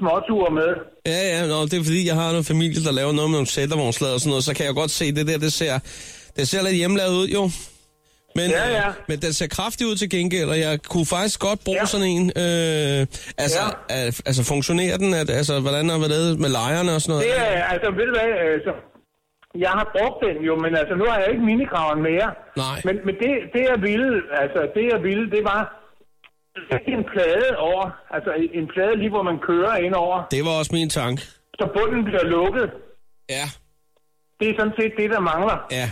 [0.00, 0.70] småture med.
[1.12, 3.46] Ja, ja, nå, det er fordi, jeg har noget familie, der laver noget med nogle
[3.56, 5.74] sættervognslader og sådan noget, så kan jeg godt se, det der, det ser,
[6.36, 7.42] det ser lidt hjemmelavet ud, jo.
[8.38, 8.88] Men, Ja, ja.
[8.88, 11.86] Øh, men den ser kraftig ud til gengæld, og jeg kunne faktisk godt bruge ja.
[11.86, 12.24] Sådan en.
[12.44, 13.00] Øh,
[13.44, 13.96] altså, Ja.
[13.96, 14.10] ja.
[14.28, 15.14] altså, funktionerer den?
[15.14, 17.24] At, altså, hvordan har det med lejerne og sådan noget?
[17.26, 18.72] Det er, altså, ved du hvad, altså,
[19.64, 22.28] jeg har brugt den jo, men altså, nu har jeg ikke minigraveren mere.
[22.64, 22.78] Nej.
[22.86, 24.10] Men, men det, det jeg ville,
[24.42, 25.62] altså, det jeg ville, det var
[26.94, 30.70] en plade over, altså en plade lige, hvor man kører ind over, Det var også
[30.74, 31.22] min tanke.
[31.58, 32.70] så bunden bliver lukket.
[33.30, 33.44] Ja.
[34.40, 35.66] Det er sådan set det, der mangler.
[35.70, 35.90] Ja.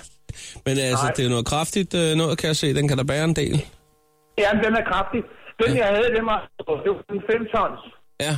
[0.67, 1.13] Men altså, Nej.
[1.17, 2.75] det er noget kraftigt øh, noget, kan jeg se.
[2.75, 3.57] Den kan da bære en del.
[4.39, 5.23] Ja, den er kraftig.
[5.63, 7.81] Den, jeg havde, den var, det var en 5 tons
[8.21, 8.35] Ja.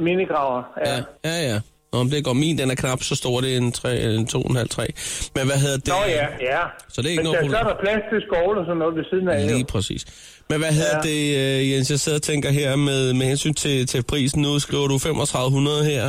[0.00, 0.62] minigraver.
[0.86, 0.96] Ja.
[0.96, 1.36] Ja, ja.
[1.52, 1.60] ja.
[1.96, 4.28] Nå, men det går min, den er knap så stor, det er en, 3, en
[4.34, 5.32] 2,5-3.
[5.36, 5.88] Men hvad hedder det?
[5.88, 6.62] Nå ja, ja.
[6.88, 7.50] Så det er ikke men noget der, problem.
[7.56, 9.46] så er der plads til skovle og sådan noget ved siden af.
[9.52, 10.02] Lige præcis.
[10.50, 11.08] Men hvad hedder Ja.
[11.10, 11.20] det,
[11.60, 11.90] øh, Jens?
[11.90, 14.42] Jeg sidder og tænker her med, med hensyn til, til prisen.
[14.42, 16.04] Nu skriver du 3500 her.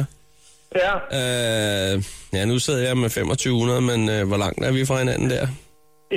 [0.83, 1.93] Ja, Øh,
[2.37, 5.45] ja, nu sidder jeg med 2500, men øh, hvor langt er vi fra hinanden der?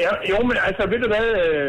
[0.05, 1.69] ja, jo, men altså, ved du hvad, øh,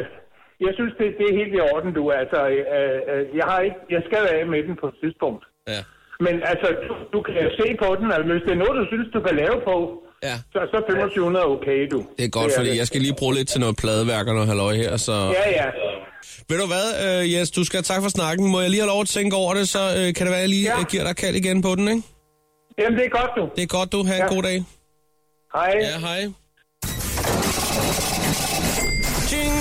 [0.66, 2.04] jeg synes, det, det er helt i orden, du.
[2.22, 5.44] Altså, øh, øh, jeg, har ikke, jeg skal være af med den på et tidspunkt.
[5.74, 5.82] Ja.
[6.26, 9.08] Men altså, du, du kan se på den, altså, hvis det er noget, du synes,
[9.16, 9.76] du kan lave på,
[10.30, 10.36] Ja.
[10.54, 12.00] så, så er 2500 okay, du.
[12.18, 12.78] Det er godt, er fordi det.
[12.82, 15.16] jeg skal lige bruge lidt til noget pladeværk og noget halløj her, så...
[15.40, 15.68] Ja, ja.
[16.50, 18.52] Ved du hvad, øh, Jens, du skal have tak for snakken.
[18.52, 20.40] Må jeg lige have lov at tænke over det, så øh, kan det være, at
[20.42, 20.78] jeg lige Ja.
[20.80, 20.84] ja.
[20.92, 22.02] giver dig kald igen på den, ikke?
[22.80, 23.44] Jamen, det er godt, du.
[23.56, 24.04] Det er godt, du.
[24.04, 24.34] Ha' en Ja.
[24.36, 24.58] god dag.
[25.56, 25.72] Hej.
[25.82, 26.22] Ja, hej.
[29.30, 29.56] Tjing!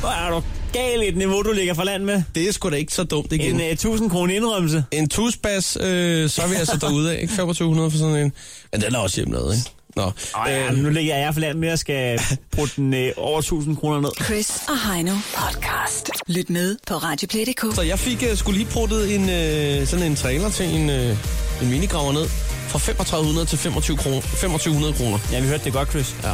[0.00, 0.40] Hvor er du
[0.72, 2.22] gal i et niveau, du ligger for land med.
[2.34, 3.54] Det er sgu da ikke så dumt igen.
[3.54, 4.84] En uh, 1000 kroner indrømmelse.
[4.90, 7.30] En tusbas, øh, så er vi altså derude af, ikke?
[7.30, 8.32] 2500 for sådan en.
[8.72, 9.70] Men den er også hjemmelavet, ikke?
[9.96, 12.20] Nå, Ej, ja, nu ligger jeg for land med at skal
[12.56, 14.10] putte den uh, over 1000 kroner ned.
[14.24, 16.10] Chris og Heino podcast.
[16.26, 17.74] Lyt med på Radioplay.dk.
[17.74, 21.62] Så jeg fik uh, skulle lige pruttet en, uh, sådan en trailer til en, uh,
[21.62, 22.28] en minigraver ned.
[22.68, 25.18] Fra 3500 til 25 kroner, 2500 kroner.
[25.32, 26.16] Ja, vi hørte det godt, Chris.
[26.22, 26.32] Ja.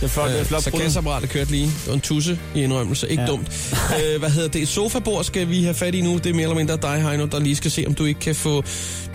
[0.00, 1.66] Det er flot, det er flot så kasseapparatet kørte lige.
[1.66, 3.08] Det var en tusse i indrømmelse.
[3.10, 3.28] Ikke Ja.
[3.28, 3.74] dumt.
[4.04, 4.62] øh, hvad hedder det?
[4.62, 6.14] Et sofabord skal vi have fat i nu.
[6.18, 8.34] Det er mere eller mindre dig, Heino, der lige skal se, om du ikke kan
[8.34, 8.62] få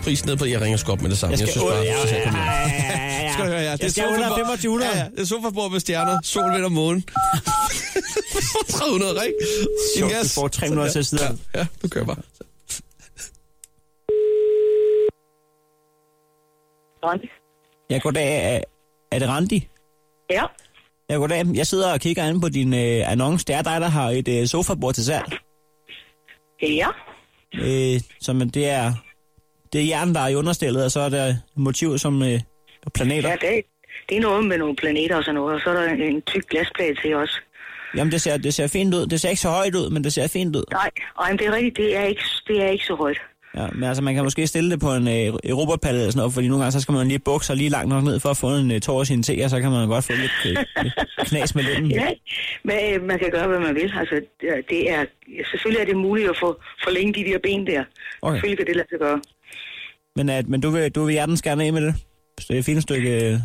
[0.02, 0.44] prisen ned på...
[0.44, 1.36] Jeg ringer sgu op med det samme.
[1.38, 3.32] Jeg skal, bare, ja, du skal ja, komme ja, ja, ja, ja.
[3.32, 3.76] Skal du høre, ja.
[3.80, 4.90] Jeg skal under sofabord- 2500.
[4.92, 5.04] Ja, ja.
[5.10, 6.18] Det er sofabord med stjerner.
[6.24, 7.02] Sol, vind og måne.
[8.68, 9.38] 300, ikke?
[9.98, 11.38] Sjovt, du får 300 til sidde.
[11.54, 12.16] Ja, ja, du kører bare.
[17.04, 17.26] Randi.
[17.90, 18.56] Ja, goddag.
[18.56, 18.60] Er,
[19.12, 19.68] er det Randi?
[20.30, 20.42] Ja.
[21.10, 21.44] Ja, goddag.
[21.54, 23.44] Jeg sidder og kigger ind på din øh, annonce.
[23.46, 25.32] Det er dig, der har et øh, sofabord til salg.
[26.62, 26.88] Ja.
[27.54, 28.92] Øh, som det er,
[29.72, 32.40] det er hjernen, der er i understillet, og så er der motiv som øh,
[32.94, 33.28] planeter.
[33.28, 33.64] Ja, det,
[34.08, 36.22] det er noget med nogle planeter og sådan noget, og så er der en, en
[36.22, 37.42] tyk glasplade til os.
[37.96, 39.06] Jamen, det ser, det ser fint ud.
[39.06, 40.64] Det ser ikke så højt ud, men det ser fint ud.
[40.72, 40.90] Nej,
[41.20, 43.20] ej, men det er rigtigt, det er ikke, det er ikke så højt.
[43.56, 46.34] Ja, men altså, man kan måske stille det på en øh, Europapalle eller sådan noget,
[46.34, 48.36] fordi nogle gange, så skal man lige bukke sig lige langt nok ned for at
[48.36, 50.64] få en øh, tår af sin te, og så kan man godt få lidt øh,
[50.82, 50.94] lidt
[51.28, 51.92] knas med lidt.
[52.00, 52.08] Ja,
[52.64, 53.92] men øh, man kan gøre, hvad man vil.
[53.98, 54.20] Altså,
[54.70, 55.04] det er-
[55.38, 57.84] det selvfølgelig er det muligt at få forlænge de der ben der.
[58.22, 58.34] Okay.
[58.34, 59.20] Selvfølgelig kan det lade sig gøre.
[60.16, 61.94] Men, at, men du vil, du vil hjertens gerne af med det?
[62.40, 63.38] Så det er et fint stykke øh,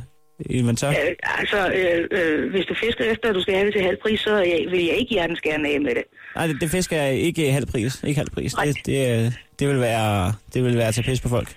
[0.49, 0.89] inventar.
[0.89, 0.95] Øh,
[1.39, 4.19] altså, øh, øh, hvis du fisker efter, at du skal have det til halv pris,
[4.19, 6.03] så jeg, vil jeg ikke hjertens gerne af med det.
[6.35, 8.03] Nej, det, det fisker jeg ikke halv pris.
[8.03, 8.53] Ikke halv pris.
[8.53, 11.55] Det, det, øh, det, vil være, det vil være at tage pis på folk.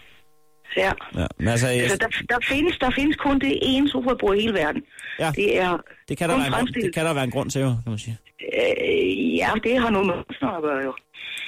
[0.76, 0.92] Ja.
[1.18, 4.54] Ja, men altså, Altså, der, der, findes, der findes kun det ene sofabord i hele
[4.54, 4.82] verden.
[5.18, 5.32] Ja.
[5.36, 5.78] Det er
[6.08, 7.82] det, kan der være en, grund- det kan der være en grund til, jo, kan
[7.86, 8.18] man sige.
[8.58, 10.94] Øh, ja, det har noget med kunstnere at gøre, jo.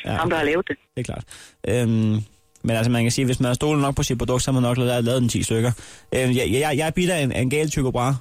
[0.05, 0.11] Ja.
[0.11, 0.77] Ham, der har lavet det.
[0.97, 1.25] Det er klart.
[1.69, 2.21] Øhm,
[2.65, 4.61] men altså, man kan sige, hvis man har stolet nok på sit produkt, så har
[4.61, 5.73] man nok lavet, lavet den 10 stykker.
[6.15, 8.15] Øhm, jeg, jeg, jeg er bitter af en, en gal Tycho Brahe,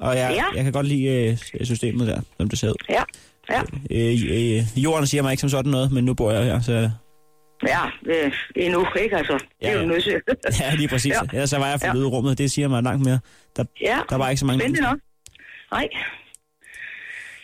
[0.00, 0.44] og jeg, Ja.
[0.56, 1.36] jeg kan godt lide øh,
[1.66, 2.74] systemet der, som det ser ud.
[2.90, 3.02] Ja,
[3.50, 3.60] ja.
[3.90, 6.90] Øh, øh, jorden siger mig ikke som sådan noget, men nu bor jeg her, så
[7.66, 9.32] Ja, øh, endnu, ikke altså.
[9.32, 9.86] Det er Ja, jo ja.
[9.86, 10.20] nødt til.
[10.60, 11.12] ja, lige præcis.
[11.12, 11.18] Ja.
[11.22, 11.28] Ja.
[11.36, 11.94] Ellers så var jeg Ja.
[11.96, 13.18] ud i rummet, det siger mig langt mere.
[13.56, 14.98] Der, Ja, der var ikke så mange spændende nok.
[15.72, 15.88] Nej.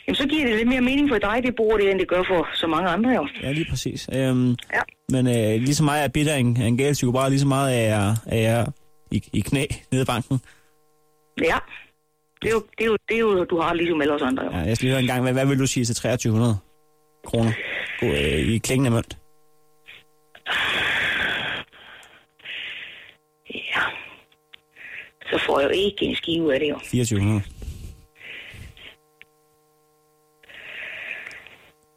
[0.07, 2.23] Jamen, så giver det lidt mere mening for dig, det bor det, end det gør
[2.29, 3.29] for så mange andre, jo.
[3.43, 4.09] Ja, lige præcis.
[4.13, 4.81] Øhm, Ja.
[5.09, 7.81] Men øh, lige så meget er bitter en, en Tycho Brahe, lige så meget er
[7.89, 8.67] jeg, er jeg
[9.11, 10.41] i, i knæ nede i banken.
[11.41, 11.57] Ja.
[12.43, 14.45] Det er, jo, det, er jo, det er jo, du har ligesom alle os andre,
[14.45, 14.51] jo.
[14.51, 16.59] Ja, jeg skal lige høre en gang, hvad, hvad vil du sige til 2300
[17.27, 17.53] kroner
[18.01, 19.18] God, øh, i klingende mønt?
[23.55, 23.83] Ja.
[25.31, 26.79] Så får jeg jo ikke en skive af det, jo.
[26.79, 27.43] 2400.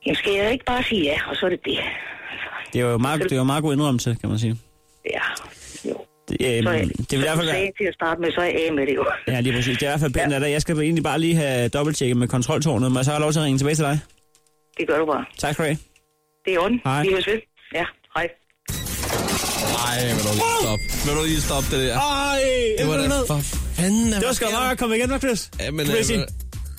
[0.05, 1.77] Jamen, skal jeg ikke bare sige ja, og så er det det.
[2.73, 4.55] Det er jo meget, det er jo meget god indrømmelse, kan man sige.
[5.05, 5.21] Ja,
[5.89, 6.05] jo.
[6.29, 6.71] Det, øh, Så,
[7.09, 7.71] det vil i hvert fald være...
[7.77, 9.05] til at starte med, så er jeg af med det, jo.
[9.27, 9.77] Ja, lige præcis.
[9.77, 10.51] Det er i hvert fald pænt af dig.
[10.51, 13.31] Jeg skal egentlig bare lige have dobbelttjekket med kontroltårnet, men jeg så har jeg lov
[13.31, 13.99] til at ringe tilbage til dig.
[14.77, 15.25] Det gør du bare.
[15.37, 15.77] Tak skal du have.
[16.45, 16.81] Det er orden.
[16.83, 17.01] Hej.
[17.03, 17.39] Vi høres ved.
[17.73, 17.85] Ja,
[18.15, 18.27] hej.
[19.61, 20.83] Nej, vil du lige stoppe.
[21.05, 21.99] Vil du lige stoppe det der?
[21.99, 22.41] Ej,
[22.79, 23.27] det var da 1100.
[23.27, 23.39] for
[23.75, 24.11] fanden.
[24.11, 25.49] Det var sgu meget at komme igen, nok, Chris.
[25.59, 25.87] Ja, men...
[25.87, 26.11] Crazy.
[26.11, 26.19] Øh,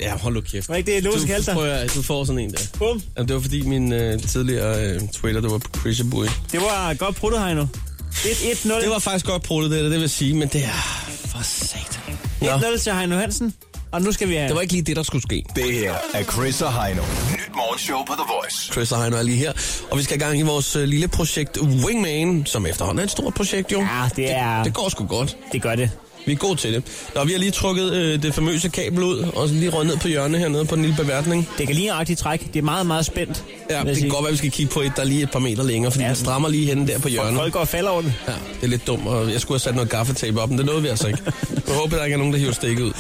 [0.01, 0.69] ja, hold nu kæft.
[0.69, 1.55] Var ikke det, Lose du, kaldte dig?
[1.55, 2.59] prøv at, du får sådan en der.
[2.79, 3.03] Bum.
[3.17, 6.27] Jamen, det var fordi min øh, tidligere øh, Twitter, det var på Chris Bui.
[6.53, 7.67] Det var godt pruttet, Heino.
[8.13, 8.81] 1-1-0.
[8.81, 12.19] Det var faktisk godt pruttet, det, der, det vil sige, men det er for satan.
[12.41, 13.55] Nå, 1-0 til Heino Hansen.
[13.93, 14.49] Og nu skal vi have...
[14.49, 15.45] det var ikke lige det, der skulle ske.
[15.57, 17.03] Det her er Chris og Heino.
[17.33, 18.73] Nyt morgenshow på The Voice.
[18.73, 19.53] Chris og Heino er lige her,
[19.91, 23.11] og vi skal i gang i vores øh, lille projekt Wingman, som efterhånden er et
[23.11, 23.81] stort projekt, jo.
[23.81, 24.57] Ja, det er...
[24.57, 25.37] Det, det går sgu godt.
[25.53, 25.91] Det gør det.
[26.27, 26.83] Vi er gode til det.
[27.15, 29.97] Nå, vi har lige trukket øh, det famøse kabel ud, og så lige røget ned
[29.97, 31.49] på hjørnet hernede på den lille beværtning.
[31.59, 32.47] Det kan lige en rigtig træk.
[32.53, 33.45] Det er meget, meget spændt.
[33.71, 34.11] Ja, det kan sige.
[34.11, 36.03] godt være, vi skal kigge på et, der er lige et par meter længere, fordi
[36.03, 37.35] ja, den strammer lige henne der på hjørnet.
[37.35, 38.15] Folk går og falder over det.
[38.29, 40.67] Ja, det er lidt dumt, og jeg skulle have sat noget gaffetape op, men det
[40.67, 41.23] nåede vi altså ikke.
[41.67, 42.93] Jeg håber, der ikke er nogen, der hiver stikket ud.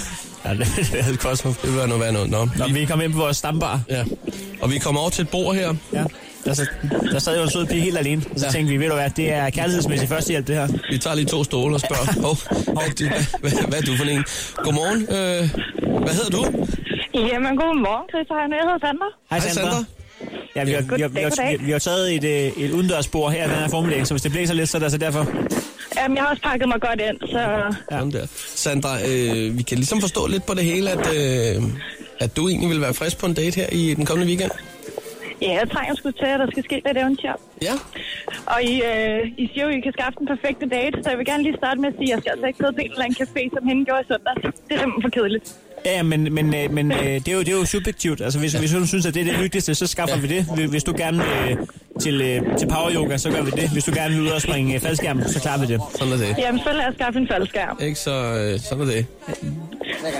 [0.44, 1.42] Ja, det, det er godt.
[1.62, 2.30] Det vil være noget værd noget.
[2.30, 3.80] Nå, Nå, vi kommer ind på vores stambar.
[3.90, 4.04] ja.
[4.60, 5.74] Og vi kommer over til et bord her.
[5.92, 6.04] Ja.
[6.44, 6.66] Der, sad-
[7.12, 8.22] der sad jo en sød pige helt alene.
[8.34, 8.52] Og så Ja.
[8.52, 10.68] tænkte vi, ved du hvad, det er kærlighedsmæssig førstehjælp, det her.
[10.90, 13.04] Vi tager lige to stole og spørger, oh, hvad, er du,
[13.40, 14.24] hvad, hvad, hvad er du for en?
[14.56, 15.00] Godmorgen.
[15.02, 15.50] Øh,
[16.04, 16.42] hvad hedder du?
[17.14, 18.54] Jamen, godmorgen, Chris og Heino.
[18.56, 19.08] Jeg hedder Sandra.
[19.30, 19.70] Hej, Hej, Sandra.
[19.70, 19.84] Sandra.
[20.56, 23.32] Ja, vi har, vi, har, vi, har, vi, vi har taget et, øh, et udendørsbord
[23.32, 25.26] her den her formiddag, så hvis det blæser lidt, så er det altså derfor.
[25.96, 27.38] Jamen, jeg har også pakket mig godt ind, så...
[27.38, 27.98] Ja.
[27.98, 28.26] Sådan der.
[28.64, 31.62] Sandra, øh, vi kan ligesom forstå lidt på det hele, at, øh,
[32.20, 34.50] at du egentlig vil være frisk på en date her i den kommende weekend.
[35.42, 37.32] Ja, jeg trænger sgu til, at der skal ske lidt eventyr.
[37.62, 37.72] Ja.
[38.46, 41.18] Og I, øh, I siger jo, at I kan skaffe den perfekte date, så jeg
[41.18, 42.90] vil gerne lige starte med at sige, at jeg skal altså ikke sidde på en
[42.92, 44.34] eller anden café, som hende gjorde i søndag.
[44.36, 45.46] Det er simpelthen for kedeligt.
[45.84, 48.20] Ja, men, men, øh, men øh, det, er jo, det er jo subjektivt.
[48.20, 50.44] Altså, hvis, hvis du synes, at det er det hyggeligste, så skaffer vi det.
[50.54, 51.56] Hvis- Hvis du gerne øh,
[52.00, 53.70] til, øh, til power yoga, så gør vi det.
[53.70, 55.80] Hvis du gerne vil ud og springe øh, faldskærm, så klarer vi det.
[55.98, 56.34] Sådan er det.
[56.38, 57.78] Jamen, så lad os skaffe en faldskærm.
[57.80, 59.06] Ikke så, øh, sådan er det.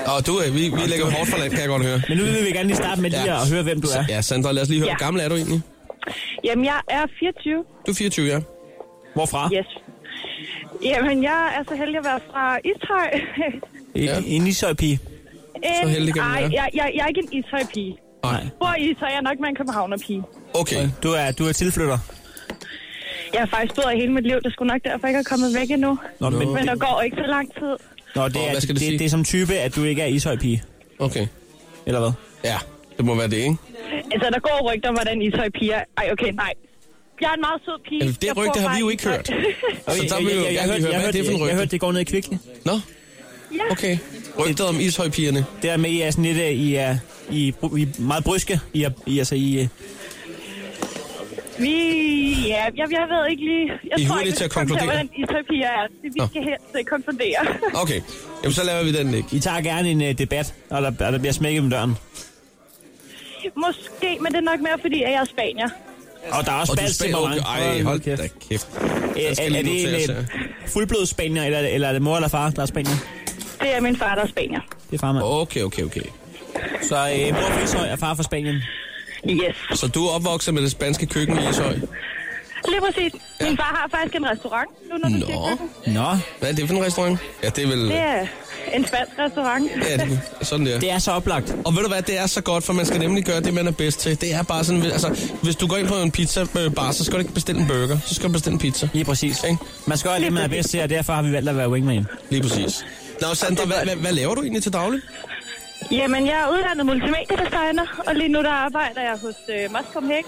[0.07, 2.01] Og du, øh, vi, vi lægger hårdt for land, kan jeg godt høre.
[2.09, 3.43] Men nu vil vi gerne lige starte med lige Ja.
[3.43, 4.05] at høre, hvem du er.
[4.09, 4.95] Ja, Sandra, lad os lige høre, Ja.
[4.97, 5.61] hvor gammel er du egentlig?
[6.45, 7.65] Jamen, jeg er 24.
[7.87, 8.41] Du er 24, ja.
[9.15, 9.51] Hvorfra?
[9.57, 9.67] Yes.
[10.85, 13.09] Jamen, jeg er så heldig at være fra Ishøj.
[13.97, 14.17] Ja.
[14.27, 15.01] En ishøjpige.
[15.83, 16.51] Så heldig kan man Ej, være.
[16.55, 17.97] jeg, jeg, jeg er ikke en Ishøj-pige.
[18.25, 18.47] Nej.
[18.61, 20.23] Bor i Ishøj, jeg er nok med en københavner-pige.
[20.55, 20.89] Okay.
[21.03, 21.99] Du er, du er tilflytter.
[23.33, 25.55] Jeg har faktisk boet hele mit liv, det skulle nok derfor, jeg ikke er kommet
[25.55, 25.99] væk endnu.
[26.21, 27.77] Nå, men, Men der går ikke så lang tid.
[28.17, 30.63] Nå, det er, det, det det, er som type, at du ikke er ishøjpige.
[30.99, 31.27] Okay.
[31.87, 32.11] Eller hvad?
[32.45, 32.59] Ja,
[32.97, 33.57] det må være det, ikke?
[34.13, 35.81] Altså, der går rygter om, hvordan Ishøj-piger...
[35.99, 36.53] Ej, okay, nej.
[37.21, 37.99] Jeg er en meget sød pige.
[37.99, 39.13] Jamen, det Jeg rygte har vi jo i ikke Ishøj.
[39.17, 39.27] hørt.
[39.97, 41.41] Så der vil vi jo jeg, jeg, gerne hørte, høre, jeg, det for en jeg,
[41.41, 41.57] jeg rygte?
[41.57, 42.37] hørte, det går ned i kvickly.
[42.65, 42.73] Nå,
[43.53, 43.73] Ja.
[43.73, 43.99] Okay.
[44.39, 45.45] Rygtet om ishøjpigerne.
[45.63, 46.97] Det er med, I er sådan lidt, øh, I er,
[47.31, 48.61] I, I er meget bryske.
[48.73, 49.69] I er, I, altså, I, øh,
[51.63, 51.75] Vi,
[52.49, 53.67] ja, jeg, jeg ved ikke lige...
[53.91, 54.85] Jeg I er tror ikke, til at konkludere.
[54.85, 55.87] hvordan ishøjpiger er.
[56.03, 56.27] Det, vi Nå.
[56.27, 57.41] skal helst ikke konkludere.
[57.83, 58.01] Okay.
[58.43, 59.29] Jamen, så laver vi den ikke.
[59.33, 61.97] I tager gerne en uh, debat, og der, og der bliver smækket med døren.
[63.57, 65.69] Måske, men det er nok mere, fordi at jeg er spanier.
[66.33, 67.43] Og der er også Og spænd- temperament.
[67.43, 68.69] Ej, hold da kæft.
[68.81, 70.25] Er, Jeg skal er, er det en uh,
[70.69, 72.97] fuldblod spanier, eller, eller er det mor eller far, der er spanier?
[73.61, 74.61] Det er min far, der er spanier.
[74.91, 75.25] Det er farmand.
[75.27, 76.01] Okay, okay, okay.
[76.83, 78.63] Så uh, mor fra Ishøj er far fra Spanien.
[79.31, 79.57] Yes.
[79.79, 81.75] Så du er opvokset med det spanske køkken i Ishøj?
[82.69, 83.13] Lige præcis.
[83.41, 85.49] Min far har faktisk en restaurant, nu når du siger Nå.
[85.49, 85.95] køkken.
[85.95, 86.17] Nå.
[86.39, 87.19] Hvad er det for en restaurant?
[87.43, 87.89] Ja, det er vel...
[87.89, 88.27] Det er
[88.75, 89.71] en spansk restaurant.
[89.91, 90.81] Ja, det er sådan der.
[90.81, 91.57] Det er så oplagt.
[91.65, 93.67] Og ved du hvad, det er så godt, for man skal nemlig gøre det, man
[93.67, 94.21] er bedst til.
[94.21, 96.47] Det er bare sådan, altså, hvis du går ind på en pizza
[96.77, 98.89] bar, så skal du ikke bestille en burger, så skal du bestille en pizza.
[98.93, 99.45] Lige præcis.
[99.45, 99.59] Ikke?
[99.87, 101.71] Man skal gøre det, man er bedst til, og derfor har vi valgt at være
[101.71, 102.07] wingman.
[102.31, 102.85] Lige præcis.
[103.21, 105.01] Nå, Sandra, hvad, hvad, hvad laver du egentlig til daglig?
[105.91, 110.25] Jamen, jeg er uddannet multimediedesigner, og lige nu der arbejder jeg hos øh, Moscom Hæk.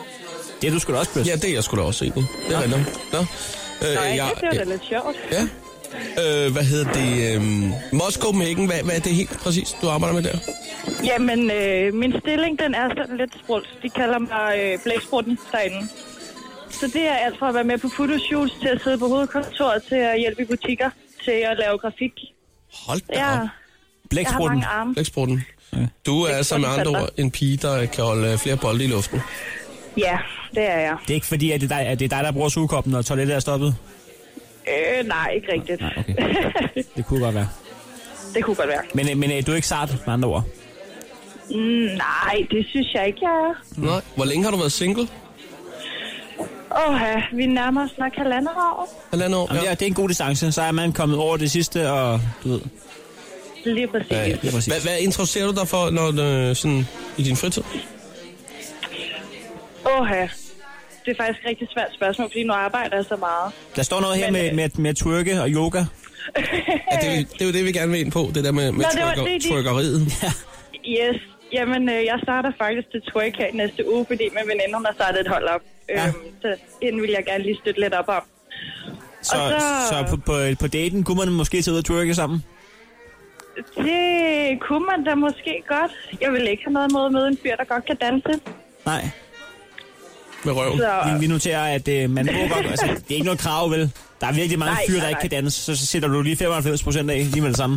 [0.62, 1.26] Det er du da også blevet.
[1.28, 2.26] Ja, det er jeg sgu da også egentlig.
[2.48, 3.12] Det er rigtigt.
[3.12, 3.18] Nå.
[3.18, 3.24] Øh,
[3.94, 5.16] Nå, ja, jeg- det er da lidt sjovt.
[5.32, 5.42] Ja.
[6.22, 7.34] Øh, hvad hedder det?
[7.34, 7.42] Øh,
[7.92, 10.38] Moss Copenhagen, hvad, hvad er det helt præcis, du arbejder med der?
[11.04, 13.68] Jamen, øh, min stilling, den er sådan lidt sprult.
[13.82, 15.88] De kalder mig øh, blæksprutten derinde.
[16.70, 19.82] Så det er alt fra at være med på fotoshoots, til at sidde på hovedkontoret,
[19.88, 20.90] til at hjælpe i butikker,
[21.24, 22.12] til at lave grafik.
[22.86, 23.48] Hold da Jeg, op.
[24.22, 24.94] jeg har mange arme.
[24.94, 25.44] Blæksprutten.
[26.06, 28.86] Du er altså med andre ord en pige, der kan holde øh, flere bolde i
[28.86, 29.20] luften.
[29.98, 30.18] Ja,
[30.54, 30.96] det er jeg.
[31.02, 32.92] Det er ikke fordi, at det er dig, at det er dig der bruger sugekoppen,
[32.92, 33.76] når toilettet er stoppet.
[34.68, 35.80] Øh, nej, ikke rigtigt.
[35.80, 36.14] Nej, okay.
[36.96, 37.48] Det kunne godt være.
[38.34, 38.82] det kunne godt være.
[38.94, 40.44] Men, øh, men øh, du er ikke sart, med andre ord.
[41.50, 43.54] Mm, nej, det synes jeg ikke, jeg er.
[43.76, 44.00] Nej.
[44.16, 45.08] Hvor længe har du været single?
[46.88, 47.00] Åh,
[47.32, 49.06] vi nærmer os nok halvandet år.
[49.10, 49.48] Halvandet år?
[49.50, 49.70] Jamen, ja.
[49.70, 50.52] det er en god distance.
[50.52, 52.60] Så er man kommet over det sidste, og du ved...
[53.64, 54.10] Lige præcis.
[54.10, 54.36] Ja, ja.
[54.42, 54.66] Lige præcis.
[54.66, 56.08] Hvad, hvad interesserer du dig for når,
[56.48, 57.62] øh, sådan, i din fritid?
[59.86, 60.08] Åh,
[61.04, 63.52] det er faktisk et rigtig svært spørgsmål, fordi nu arbejder jeg så meget.
[63.76, 65.78] Der står noget her Men, med, øh, med, med twerke og yoga.
[65.78, 65.82] Ja,
[67.02, 68.84] det, er, det er jo det, vi gerne vil ind på, det der med, med
[68.84, 70.00] Nå, det var trykker, det, de- trykkeriet.
[70.88, 71.20] Yes.
[71.52, 74.84] Jamen, øh, jeg starter faktisk til twerk her i næste uge, fordi min veninde, hun
[74.84, 75.60] har startet et hold op.
[75.88, 76.06] Ja.
[76.06, 78.22] Øhm, så den vil jeg gerne lige støtte lidt op om.
[79.22, 79.66] Så, Og så...
[79.90, 82.44] så- på, på, på daten kunne man måske ud og twerke sammen?
[83.56, 85.92] Det kunne man da måske godt.
[86.20, 88.40] Jeg vil ikke have noget imod at møde en fyr, der godt kan danse.
[88.86, 89.10] Nej.
[90.44, 90.78] Med røven.
[90.78, 92.66] Så, Vi, vi noterer, at øh, man må godt...
[92.66, 93.90] Altså, det er ikke noget krav, vel?
[94.20, 95.62] Der er virkelig mange Nej, fyre, der nej, ikke kan danse.
[95.62, 97.76] Så, så sætter du lige 95 procent af lige med det samme.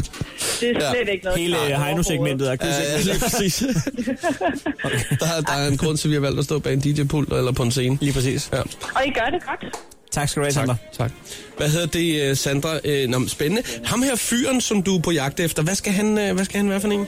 [0.61, 0.91] det er Ja.
[0.93, 1.39] slet ikke noget.
[1.39, 3.57] Hele øh, Heino-segmentet er Ja, ja, lige præcis.
[5.19, 6.79] der, er- der er en grund til, at vi har valgt at stå bag en
[6.79, 7.97] DJ-pult eller på en scene.
[8.01, 8.49] Lige præcis.
[8.53, 8.59] Ja.
[8.95, 9.75] Og I gør det godt.
[10.11, 10.75] Tak skal du have, Sandra.
[10.91, 11.11] Tak.
[11.57, 12.69] Hvad hedder det, øh, Sandra?
[12.85, 13.63] Øh, nå, spændende.
[13.85, 16.57] Ham her fyren, som du er på jagt efter, hvad skal han, øh, hvad skal
[16.57, 17.07] han være for en?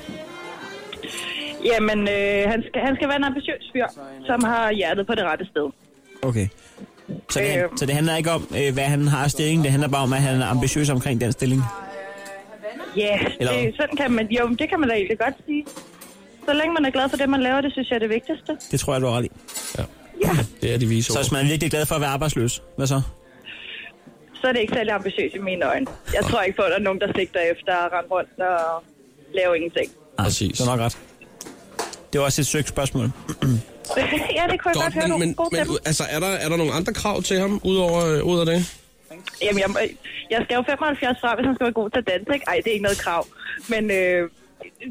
[1.65, 3.85] Jamen, øh, han, skal, han skal være en ambitiøs fyr,
[4.25, 5.69] som har hjertet på det rette sted.
[6.21, 6.47] Okay.
[7.29, 7.77] Så det, Øhm.
[7.77, 9.63] så det handler ikke om, øh, hvad han har af stilling.
[9.63, 11.61] Det handler bare om, at han er ambitiøs omkring den stilling.
[12.97, 15.65] Ja, Eller det, sådan kan man, jo, det kan man da egentlig godt sige.
[16.45, 18.57] Så længe man er glad for det, man laver, det synes jeg er det vigtigste.
[18.71, 19.29] Det tror jeg, du har ret i.
[19.77, 19.83] Ja.
[20.61, 22.87] Det er de vise Så hvis man er virkelig glad for at være arbejdsløs, hvad
[22.87, 23.01] så?
[24.41, 25.87] Så er det ikke særlig ambitiøst i mine øjne.
[26.13, 28.83] Jeg tror ikke på, at der er nogen, der sigter efter at rende rundt og
[29.33, 29.91] lave ingenting.
[30.17, 30.57] Nej, Præcis.
[30.57, 30.97] Du har nok ret.
[32.13, 33.05] Det var også et søgt spørgsmål.
[34.37, 36.49] ja, det kunne jeg godt, høre men, nogle men, gode men altså, er der, er
[36.49, 38.59] der nogle andre krav til ham, udover, øh, ud af det?
[39.45, 39.69] Jamen, jeg,
[40.33, 42.45] jeg skal jo 75 fra, hvis han skal være god til at danse, ikke?
[42.51, 43.23] Ej, det er ikke noget krav.
[43.73, 44.21] Men øh,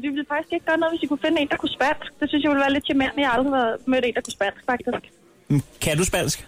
[0.01, 2.07] det ville faktisk ikke gøre noget, hvis I kunne finde en, der kunne spansk.
[2.19, 3.21] Det synes jeg ville være lidt charmerende.
[3.21, 5.03] Jeg har aldrig været mødt en, der kunne spansk, faktisk.
[5.49, 6.45] Mm, Kan du spansk?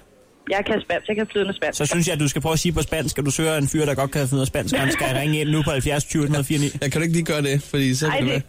[0.49, 1.77] Jeg kan spansk, jeg kan flydende spansk.
[1.77, 3.67] Så synes jeg, at du skal prøve at sige på spansk, at du søger en
[3.67, 4.75] fyr, der godt kan finde noget spansk.
[4.75, 6.79] Han skal ringe ind nu på 70 20 149.
[6.81, 8.43] Jeg kan du ikke lige gøre det, fordi så Ej, det det,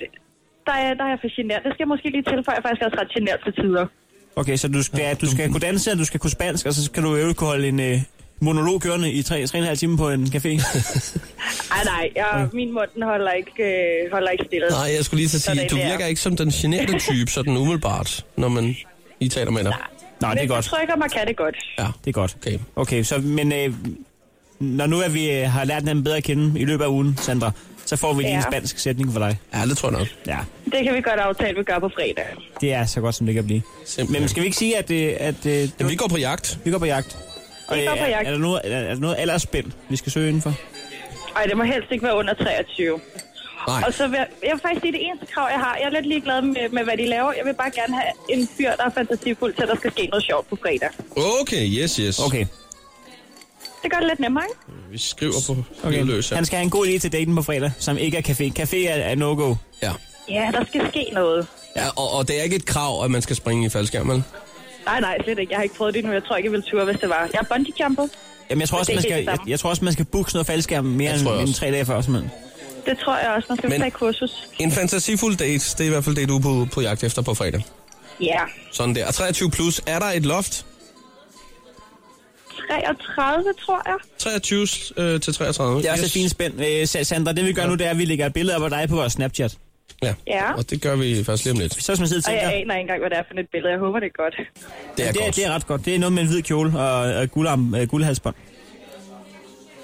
[0.66, 1.60] der, er, der er jeg for genert.
[1.64, 2.54] Det skal jeg måske lige tilføje.
[2.56, 3.86] Jeg er faktisk også ret genert til tider.
[4.36, 6.84] Okay, så du skal, du skal kunne danse, og du skal kunne spansk, og så
[6.84, 7.98] skal du jo kunne holde en øh,
[8.40, 10.48] monolog kørende i 3-3,5 timer på en café.
[11.76, 13.52] Ej, nej, jeg, min mund den holder ikke,
[14.04, 14.68] øh, holder ikke stille.
[14.68, 15.90] Nej, jeg skulle lige så sige, Sådan du der.
[15.90, 18.76] virker ikke som den generte type, sådan umiddelbart, når man
[19.20, 19.74] I taler med dig.
[20.22, 20.64] Nå, det er Hvis godt.
[20.64, 21.56] du trykker mig, kan det godt.
[21.78, 22.36] Ja, Det er godt.
[22.46, 22.58] okay.
[22.76, 23.74] Okay, så men øh,
[24.60, 27.16] når nu at vi øh, har lært den bedre at kende i løbet af ugen,
[27.20, 27.50] Sandra,
[27.86, 28.50] så får vi lige en Ja.
[28.50, 29.36] spansk sætning for dig.
[29.54, 30.08] Ja, det tror jeg nok.
[30.26, 32.26] Ja, Det kan vi godt aftale, vi gør på fredag.
[32.60, 33.62] det er så godt, som det kan blive.
[33.86, 34.22] Simpelthen.
[34.22, 36.58] Men skal vi ikke sige, at, øh, at øh, Jamen, vi går på jagt.
[36.64, 37.18] vi går på jagt?
[37.68, 38.26] Og, Vi går på er- jagt.
[38.28, 40.54] Er, der noget, er, er der noget aldersspænd, vi skal søge indenfor?
[41.36, 43.00] Ej, det må helst ikke være under 23.
[43.66, 43.82] Nej.
[43.86, 45.90] Og så vil jeg, jeg vil faktisk sige, det eneste krav, jeg har, jeg er
[45.90, 47.32] lidt ligeglad med, med, hvad de laver.
[47.32, 50.06] Jeg vil bare gerne have en fyr, der er fantasifuld til, at der skal ske
[50.06, 50.88] noget sjovt på fredag.
[51.40, 52.18] Okay, yes, yes.
[52.18, 52.46] Okay.
[53.82, 54.60] Det gør det lidt nemmere, ikke?
[54.90, 55.56] Vi skriver på
[55.88, 56.04] Okay.
[56.04, 56.36] løs her.
[56.36, 58.62] Han skal have en god idé til daten på fredag, som ikke er café.
[58.62, 59.54] Café er, er no-go.
[59.82, 59.92] Ja.
[60.30, 61.46] Ja, der skal ske noget.
[61.76, 64.22] ja og, og det er ikke et krav, at man skal springe i faldskærm, vel?
[64.86, 65.50] Nej, nej, slet ikke.
[65.52, 66.12] Jeg har ikke prøvet det endnu.
[66.12, 67.28] Jeg tror ikke, jeg ville ture, hvis det var.
[67.32, 68.10] Jeg er bungee jumpet.
[68.50, 70.30] Jamen, jeg tror, også, Det er man skal, jeg, jeg tror også, man skal booke
[70.30, 72.30] sådan noget faldskærm mere end, end tre dage før, simpelthen.
[72.86, 73.46] Det tror jeg også.
[73.48, 74.48] Man skal Men- tage kursus.
[74.58, 77.22] En fantasifuld date, det er i hvert fald det, du er på, på jagt efter
[77.22, 77.62] på fredag.
[78.20, 78.40] Ja.
[78.72, 79.06] Sådan der.
[79.06, 80.66] Og 23 plus, er der et loft?
[82.68, 83.96] 33, tror jeg.
[84.18, 84.60] 23
[84.96, 85.78] øh, til 33.
[85.82, 86.54] Det er også et fint spænd.
[86.64, 88.70] Øh, Sandra, det vi gør nu, det er, at vi lægger et billede op af
[88.70, 89.56] dig på vores Snapchat.
[90.02, 90.14] Ja.
[90.26, 90.52] Ja.
[90.52, 91.82] Og det gør vi først lige om lidt.
[91.84, 93.40] Så hvis man sidder og Og jeg tænker, aner ikke engang, hvad det er for
[93.40, 93.70] et billede.
[93.72, 94.34] Jeg håber, det er godt.
[94.96, 95.36] Det er det, er, godt.
[95.36, 95.84] det er ret godt.
[95.84, 98.34] Det er noget med en hvid kjole og, og guldarm, øh, guldhalsbånd.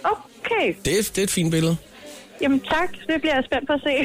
[0.05, 0.75] Okay.
[0.85, 1.77] Det er, det er et fint billede.
[2.43, 2.91] Jamen tak.
[3.07, 3.95] Det bliver jeg spændt på at se.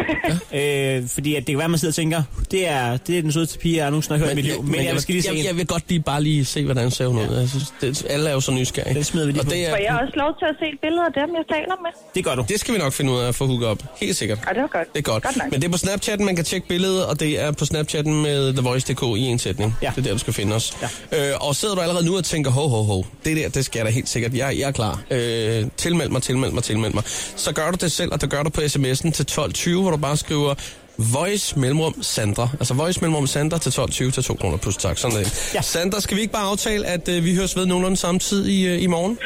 [0.54, 3.22] Øh, fordi at det kan være, at man sidder og tænker, det er, det er
[3.22, 4.64] den sødeste pige, jeg nogensinde har hørt i mit liv.
[4.64, 7.08] Men, jeg, skal lige se jeg, jeg vil godt lige bare lige se, hvordan ser
[7.08, 7.38] hun ud.
[7.38, 8.96] Jeg synes, det, alle er jo så nysgerrige.
[8.96, 9.52] Det smider vi lige og på.
[9.52, 11.76] det, Får jeg er, også lov til at se et billede af dem, jeg taler
[11.82, 11.92] med?
[12.16, 12.46] Det gør du.
[12.50, 13.84] det skal vi nok finde ud af at få hooket op.
[14.02, 14.40] Helt sikkert.
[14.48, 14.94] Ja, det var godt.
[14.94, 15.24] Det er godt.
[15.24, 15.52] Godt nok.
[15.52, 18.54] Men det er på Snapchatten, man kan tjekke billedet, og det er på Snapchatten med
[18.54, 19.76] TheVoice.dk i en sætning.
[19.82, 19.92] Ja.
[19.96, 20.78] Det er der, du skal finde os.
[21.12, 21.32] Ja.
[21.32, 23.80] Øh, og sidder du allerede nu og tænker, ho, ho, ho, det der, det skal
[23.80, 24.34] jeg da helt sikkert.
[24.34, 25.00] Jeg, jeg er klar.
[25.12, 27.04] Øh, tilmeld mig, tilmeld mig, tilmeld mig.
[27.36, 29.98] Så gør du det selv, og det gør du på sms'en til 12.20, hvor du
[29.98, 30.56] bare skriver
[30.98, 32.50] Voice mellemrum Sandra.
[32.60, 34.98] Altså Voice mellemrum Sandra til 12.20 til 2 kroner plus tak.
[34.98, 35.52] Sådan det.
[35.54, 35.62] Ja.
[35.62, 38.68] Sandra, skal vi ikke bare aftale, at øh, vi høres ved nogenlunde samme tid i,
[38.68, 39.18] øh, i morgen?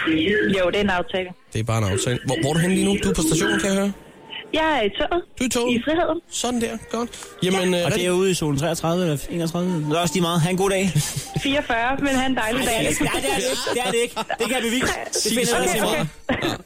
[0.60, 1.30] Jo, det er en aftale.
[1.54, 2.20] Det er bare en aftale.
[2.26, 2.98] Hvor, hvor er du henne lige nu?
[3.04, 3.91] Du er på stationen, kan jeg høre?
[4.54, 5.24] Jeg er i toget.
[5.39, 5.76] Du er i toget?
[5.76, 6.20] I friheden.
[6.32, 7.10] Sådan der, godt.
[7.43, 9.86] Jamen, øh, Og det er ude i zone 33 eller 31.
[9.89, 10.41] Det er også lige meget.
[10.41, 10.91] Ha' en god dag.
[11.43, 12.84] 44, men han en dejlig det er dag.
[12.84, 13.04] det ikke.
[13.04, 13.56] Nej, det er det ikke.
[13.74, 14.16] Det er det ikke.
[14.39, 14.88] Det kan jeg bevise.
[15.24, 16.10] Det finder okay, mig.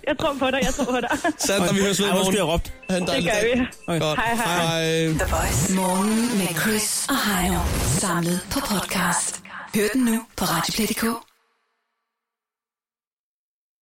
[0.07, 1.09] Jeg tror på dig, jeg tror på dig.
[1.47, 2.61] Sandra, vi høres ved i Ej, undskyld, jeg morgen.
[2.61, 2.71] råbte.
[2.89, 3.67] Ha' en Det dejlig gør dag.
[3.95, 3.99] vi.
[3.99, 4.19] Godt.
[4.19, 4.65] Hej, hej.
[4.65, 5.13] hej.
[5.21, 5.75] The Voice.
[5.75, 7.59] Morgen med Chris og Heino.
[8.03, 9.41] Samlet på podcast.
[9.75, 11.30] Hør den nu på Radioplay.dk